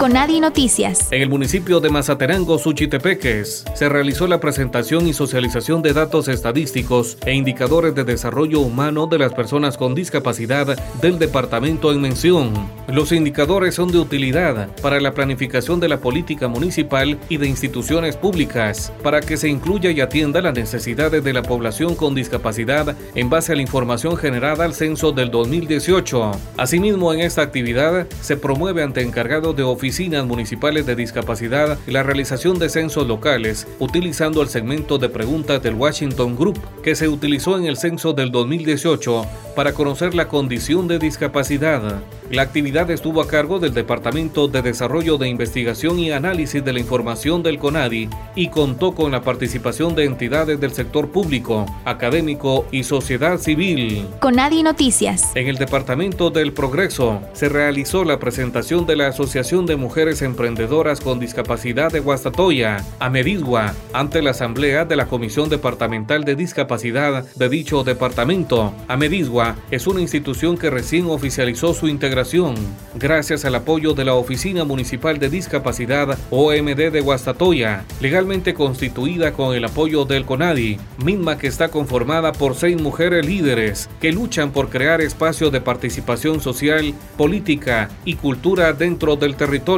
Conadi 0.00 0.40
Noticias. 0.40 1.08
En 1.12 1.20
el 1.20 1.28
municipio 1.28 1.78
de 1.78 1.90
Mazaterango, 1.90 2.58
Suchitepeques, 2.58 3.66
se 3.74 3.88
realizó 3.90 4.26
la 4.26 4.40
presentación 4.40 5.06
y 5.06 5.12
socialización 5.12 5.82
de 5.82 5.92
datos 5.92 6.28
estadísticos 6.28 7.18
e 7.26 7.34
indicadores 7.34 7.94
de 7.94 8.04
desarrollo 8.04 8.60
humano 8.60 9.06
de 9.08 9.18
las 9.18 9.34
personas 9.34 9.76
con 9.76 9.94
discapacidad 9.94 10.74
del 11.02 11.18
departamento 11.18 11.92
en 11.92 12.00
mención. 12.00 12.54
Los 12.88 13.12
indicadores 13.12 13.74
son 13.74 13.92
de 13.92 13.98
utilidad 13.98 14.74
para 14.80 15.00
la 15.00 15.12
planificación 15.12 15.80
de 15.80 15.90
la 15.90 16.00
política 16.00 16.48
municipal 16.48 17.18
y 17.28 17.36
de 17.36 17.48
instituciones 17.48 18.16
públicas, 18.16 18.94
para 19.02 19.20
que 19.20 19.36
se 19.36 19.50
incluya 19.50 19.90
y 19.90 20.00
atienda 20.00 20.40
las 20.40 20.54
necesidades 20.54 21.22
de 21.22 21.34
la 21.34 21.42
población 21.42 21.94
con 21.94 22.14
discapacidad 22.14 22.96
en 23.14 23.28
base 23.28 23.52
a 23.52 23.56
la 23.56 23.62
información 23.62 24.16
generada 24.16 24.64
al 24.64 24.72
censo 24.72 25.12
del 25.12 25.30
2018. 25.30 26.30
Asimismo, 26.56 27.12
en 27.12 27.20
esta 27.20 27.42
actividad 27.42 28.06
se 28.22 28.38
promueve 28.38 28.82
ante 28.82 29.02
encargado 29.02 29.52
de 29.52 29.62
oficina 29.62 29.89
oficinas 29.90 30.24
municipales 30.24 30.86
de 30.86 30.94
discapacidad 30.94 31.76
la 31.88 32.04
realización 32.04 32.60
de 32.60 32.68
censos 32.68 33.08
locales 33.08 33.66
utilizando 33.80 34.40
el 34.40 34.48
segmento 34.48 34.98
de 34.98 35.08
preguntas 35.08 35.60
del 35.64 35.74
Washington 35.74 36.36
Group 36.36 36.60
que 36.84 36.94
se 36.94 37.08
utilizó 37.08 37.58
en 37.58 37.64
el 37.64 37.76
censo 37.76 38.12
del 38.12 38.30
2018 38.30 39.26
para 39.56 39.72
conocer 39.72 40.14
la 40.14 40.28
condición 40.28 40.86
de 40.86 41.00
discapacidad. 41.00 42.02
La 42.30 42.42
actividad 42.42 42.88
estuvo 42.92 43.20
a 43.20 43.26
cargo 43.26 43.58
del 43.58 43.74
Departamento 43.74 44.46
de 44.46 44.62
Desarrollo 44.62 45.18
de 45.18 45.28
Investigación 45.28 45.98
y 45.98 46.12
Análisis 46.12 46.64
de 46.64 46.72
la 46.72 46.78
Información 46.78 47.42
del 47.42 47.58
CONADI 47.58 48.08
y 48.36 48.48
contó 48.48 48.92
con 48.92 49.10
la 49.10 49.22
participación 49.22 49.96
de 49.96 50.04
entidades 50.04 50.60
del 50.60 50.70
sector 50.70 51.08
público, 51.08 51.66
académico 51.84 52.66
y 52.70 52.84
sociedad 52.84 53.38
civil. 53.38 54.06
CONADI 54.20 54.62
Noticias. 54.62 55.32
En 55.34 55.48
el 55.48 55.56
Departamento 55.56 56.30
del 56.30 56.52
Progreso 56.52 57.20
se 57.32 57.48
realizó 57.48 58.04
la 58.04 58.20
presentación 58.20 58.86
de 58.86 58.94
la 58.94 59.08
Asociación 59.08 59.66
de 59.66 59.74
Mujeres 59.80 60.20
Emprendedoras 60.20 61.00
con 61.00 61.18
Discapacidad 61.18 61.90
de 61.90 62.00
Guastatoya, 62.00 62.84
Ameridua, 62.98 63.74
ante 63.94 64.20
la 64.20 64.32
Asamblea 64.32 64.84
de 64.84 64.94
la 64.94 65.06
Comisión 65.06 65.48
Departamental 65.48 66.24
de 66.24 66.36
Discapacidad 66.36 67.24
de 67.34 67.48
dicho 67.48 67.82
departamento. 67.82 68.74
Ameridua 68.88 69.56
es 69.70 69.86
una 69.86 70.02
institución 70.02 70.58
que 70.58 70.68
recién 70.68 71.06
oficializó 71.06 71.72
su 71.72 71.88
integración 71.88 72.54
gracias 72.94 73.46
al 73.46 73.54
apoyo 73.54 73.94
de 73.94 74.04
la 74.04 74.14
Oficina 74.14 74.64
Municipal 74.64 75.18
de 75.18 75.30
Discapacidad 75.30 76.18
OMD 76.30 76.92
de 76.92 77.00
Guastatoya, 77.00 77.84
legalmente 78.02 78.52
constituida 78.52 79.32
con 79.32 79.56
el 79.56 79.64
apoyo 79.64 80.04
del 80.04 80.26
CONADI, 80.26 80.78
misma 81.02 81.38
que 81.38 81.46
está 81.46 81.68
conformada 81.68 82.32
por 82.32 82.54
seis 82.54 82.78
mujeres 82.78 83.24
líderes 83.24 83.88
que 83.98 84.12
luchan 84.12 84.50
por 84.50 84.68
crear 84.68 85.00
espacios 85.00 85.50
de 85.50 85.62
participación 85.62 86.42
social, 86.42 86.92
política 87.16 87.88
y 88.04 88.16
cultura 88.16 88.74
dentro 88.74 89.16
del 89.16 89.36
territorio 89.36 89.69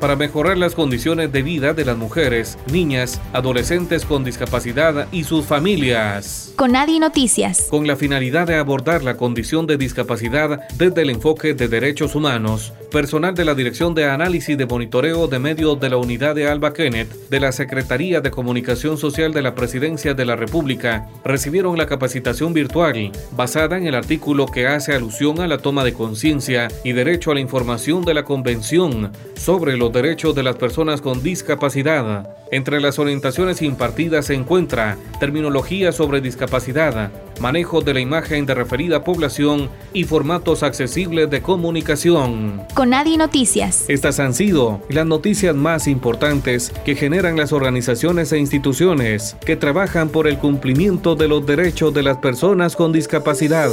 para 0.00 0.16
mejorar 0.16 0.58
las 0.58 0.74
condiciones 0.74 1.30
de 1.30 1.42
vida 1.42 1.72
de 1.72 1.84
las 1.84 1.96
mujeres, 1.96 2.58
niñas, 2.72 3.20
adolescentes 3.32 4.04
con 4.04 4.24
discapacidad 4.24 5.06
y 5.12 5.22
sus 5.22 5.46
familias. 5.46 6.52
CONADI 6.56 6.98
Noticias. 6.98 7.68
Con 7.70 7.86
la 7.86 7.94
finalidad 7.94 8.48
de 8.48 8.56
abordar 8.56 9.04
la 9.04 9.16
condición 9.16 9.68
de 9.68 9.76
discapacidad 9.76 10.58
desde 10.76 11.02
el 11.02 11.10
enfoque 11.10 11.54
de 11.54 11.68
Derechos 11.68 12.16
Humanos, 12.16 12.72
personal 12.90 13.36
de 13.36 13.44
la 13.44 13.54
Dirección 13.54 13.94
de 13.94 14.06
Análisis 14.06 14.58
de 14.58 14.66
Monitoreo 14.66 15.28
de 15.28 15.38
Medios 15.38 15.78
de 15.78 15.90
la 15.90 15.98
Unidad 15.98 16.34
de 16.34 16.48
Alba 16.48 16.72
Kenneth 16.72 17.28
de 17.28 17.38
la 17.38 17.52
Secretaría 17.52 18.20
de 18.20 18.32
Comunicación 18.32 18.98
Social 18.98 19.32
de 19.32 19.42
la 19.42 19.54
Presidencia 19.54 20.14
de 20.14 20.24
la 20.24 20.34
República 20.34 21.06
recibieron 21.24 21.78
la 21.78 21.86
capacitación 21.86 22.54
virtual 22.54 23.12
basada 23.36 23.76
en 23.76 23.86
el 23.86 23.94
artículo 23.94 24.46
que 24.46 24.66
hace 24.66 24.94
alusión 24.94 25.40
a 25.40 25.46
la 25.46 25.58
toma 25.58 25.84
de 25.84 25.92
conciencia 25.92 26.68
y 26.82 26.92
derecho 26.92 27.30
a 27.30 27.34
la 27.34 27.40
información 27.40 28.04
de 28.04 28.14
la 28.14 28.24
Convención 28.24 29.12
sobre 29.36 29.76
los 29.76 29.92
derechos 29.92 30.34
de 30.34 30.42
las 30.42 30.56
personas 30.56 31.00
con 31.00 31.22
discapacidad. 31.22 32.28
Entre 32.50 32.80
las 32.80 32.98
orientaciones 32.98 33.62
impartidas 33.62 34.26
se 34.26 34.34
encuentra 34.34 34.96
terminología 35.20 35.92
sobre 35.92 36.20
discapacidad, 36.20 37.10
manejo 37.40 37.80
de 37.80 37.94
la 37.94 38.00
imagen 38.00 38.46
de 38.46 38.54
referida 38.54 39.04
población 39.04 39.68
y 39.92 40.04
formatos 40.04 40.62
accesibles 40.62 41.30
de 41.30 41.42
comunicación. 41.42 42.62
Conadi 42.74 43.16
Noticias. 43.16 43.84
Estas 43.88 44.18
han 44.20 44.34
sido 44.34 44.80
las 44.88 45.06
noticias 45.06 45.54
más 45.54 45.86
importantes 45.86 46.72
que 46.84 46.94
generan 46.94 47.36
las 47.36 47.52
organizaciones 47.52 48.32
e 48.32 48.38
instituciones 48.38 49.36
que 49.44 49.56
trabajan 49.56 50.08
por 50.08 50.26
el 50.26 50.38
cumplimiento 50.38 51.14
de 51.14 51.28
los 51.28 51.44
derechos 51.46 51.92
de 51.92 52.02
las 52.02 52.18
personas 52.18 52.76
con 52.76 52.92
discapacidad. 52.92 53.70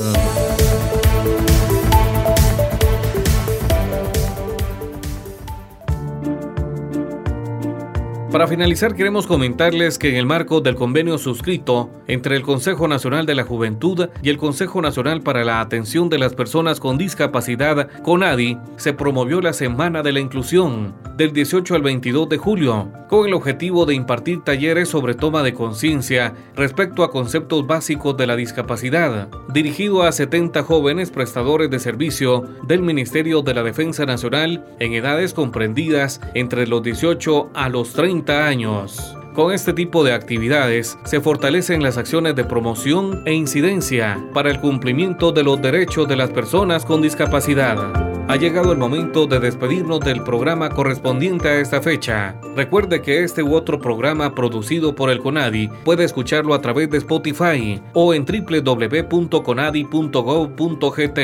Para 8.35 8.47
finalizar, 8.47 8.95
queremos 8.95 9.27
comentarles 9.27 9.97
que 9.97 10.09
en 10.09 10.17
el 10.17 10.25
marco 10.25 10.59
del 10.59 10.75
convenio 10.75 11.17
suscrito 11.17 11.89
entre 12.05 12.35
el 12.35 12.41
Consejo 12.41 12.85
Nacional 12.85 13.25
de 13.25 13.33
la 13.33 13.45
Juventud 13.45 14.09
y 14.21 14.27
el 14.27 14.35
Consejo 14.35 14.81
Nacional 14.81 15.21
para 15.21 15.45
la 15.45 15.61
Atención 15.61 16.09
de 16.09 16.17
las 16.17 16.33
Personas 16.33 16.81
con 16.81 16.97
Discapacidad, 16.97 17.87
CONADI, 18.01 18.57
se 18.75 18.91
promovió 18.91 19.39
la 19.39 19.53
Semana 19.53 20.03
de 20.03 20.11
la 20.11 20.19
Inclusión 20.19 20.93
del 21.15 21.31
18 21.31 21.75
al 21.75 21.81
22 21.81 22.27
de 22.27 22.37
julio, 22.37 22.91
con 23.07 23.25
el 23.25 23.33
objetivo 23.33 23.85
de 23.85 23.93
impartir 23.93 24.43
talleres 24.43 24.89
sobre 24.89 25.13
toma 25.13 25.41
de 25.41 25.53
conciencia 25.53 26.33
respecto 26.57 27.05
a 27.05 27.11
conceptos 27.11 27.65
básicos 27.65 28.17
de 28.17 28.27
la 28.27 28.35
discapacidad, 28.35 29.29
dirigido 29.53 30.03
a 30.03 30.11
70 30.11 30.61
jóvenes 30.63 31.09
prestadores 31.09 31.69
de 31.69 31.79
servicio 31.79 32.43
del 32.67 32.81
Ministerio 32.81 33.43
de 33.43 33.53
la 33.53 33.63
Defensa 33.63 34.05
Nacional 34.05 34.65
en 34.79 34.91
edades 34.91 35.33
comprendidas 35.33 36.19
entre 36.33 36.67
los 36.67 36.83
18 36.83 37.51
a 37.53 37.69
los 37.69 37.93
30 37.93 38.24
años. 38.29 39.15
Con 39.35 39.51
este 39.51 39.73
tipo 39.73 40.03
de 40.05 40.13
actividades 40.13 40.97
se 41.03 41.19
fortalecen 41.19 41.83
las 41.83 41.97
acciones 41.97 42.35
de 42.35 42.45
promoción 42.45 43.21
e 43.25 43.33
incidencia 43.33 44.25
para 44.33 44.49
el 44.49 44.61
cumplimiento 44.61 45.33
de 45.33 45.43
los 45.43 45.61
derechos 45.61 46.07
de 46.07 46.15
las 46.15 46.29
personas 46.29 46.85
con 46.85 47.01
discapacidad. 47.01 47.91
Ha 48.27 48.37
llegado 48.37 48.71
el 48.71 48.79
momento 48.79 49.27
de 49.27 49.39
despedirnos 49.39 49.99
del 49.99 50.23
programa 50.23 50.69
correspondiente 50.69 51.47
a 51.47 51.59
esta 51.59 51.79
fecha. 51.81 52.35
Recuerde 52.55 53.01
que 53.01 53.23
este 53.23 53.43
u 53.43 53.53
otro 53.53 53.79
programa 53.79 54.33
producido 54.33 54.95
por 54.95 55.11
el 55.11 55.19
CONADI 55.19 55.69
puede 55.83 56.05
escucharlo 56.05 56.55
a 56.55 56.61
través 56.61 56.89
de 56.89 56.97
Spotify 56.97 57.79
o 57.93 58.15
en 58.15 58.25
www.conadi.gov.gt. 58.25 61.19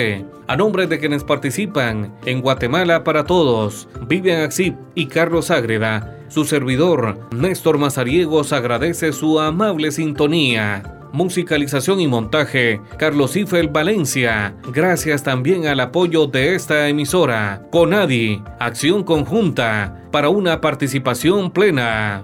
A 0.47 0.57
nombre 0.57 0.85
de 0.85 0.99
quienes 0.99 1.23
participan 1.23 2.13
en 2.25 2.41
Guatemala 2.41 3.03
para 3.03 3.23
Todos, 3.23 3.89
Vivian 4.07 4.43
Axip 4.43 4.75
y 4.93 5.07
Carlos 5.07 5.49
Ágreda, 5.49 6.20
su 6.31 6.45
servidor, 6.45 7.19
Néstor 7.35 7.77
Mazariegos, 7.77 8.53
agradece 8.53 9.11
su 9.11 9.39
amable 9.39 9.91
sintonía. 9.91 10.81
Musicalización 11.11 11.99
y 11.99 12.07
montaje, 12.07 12.79
Carlos 12.97 13.35
Ifel 13.35 13.67
Valencia. 13.67 14.55
Gracias 14.71 15.23
también 15.23 15.67
al 15.67 15.81
apoyo 15.81 16.27
de 16.27 16.55
esta 16.55 16.87
emisora. 16.87 17.63
Conadi, 17.69 18.41
acción 18.59 19.03
conjunta 19.03 20.07
para 20.09 20.29
una 20.29 20.61
participación 20.61 21.51
plena. 21.51 22.23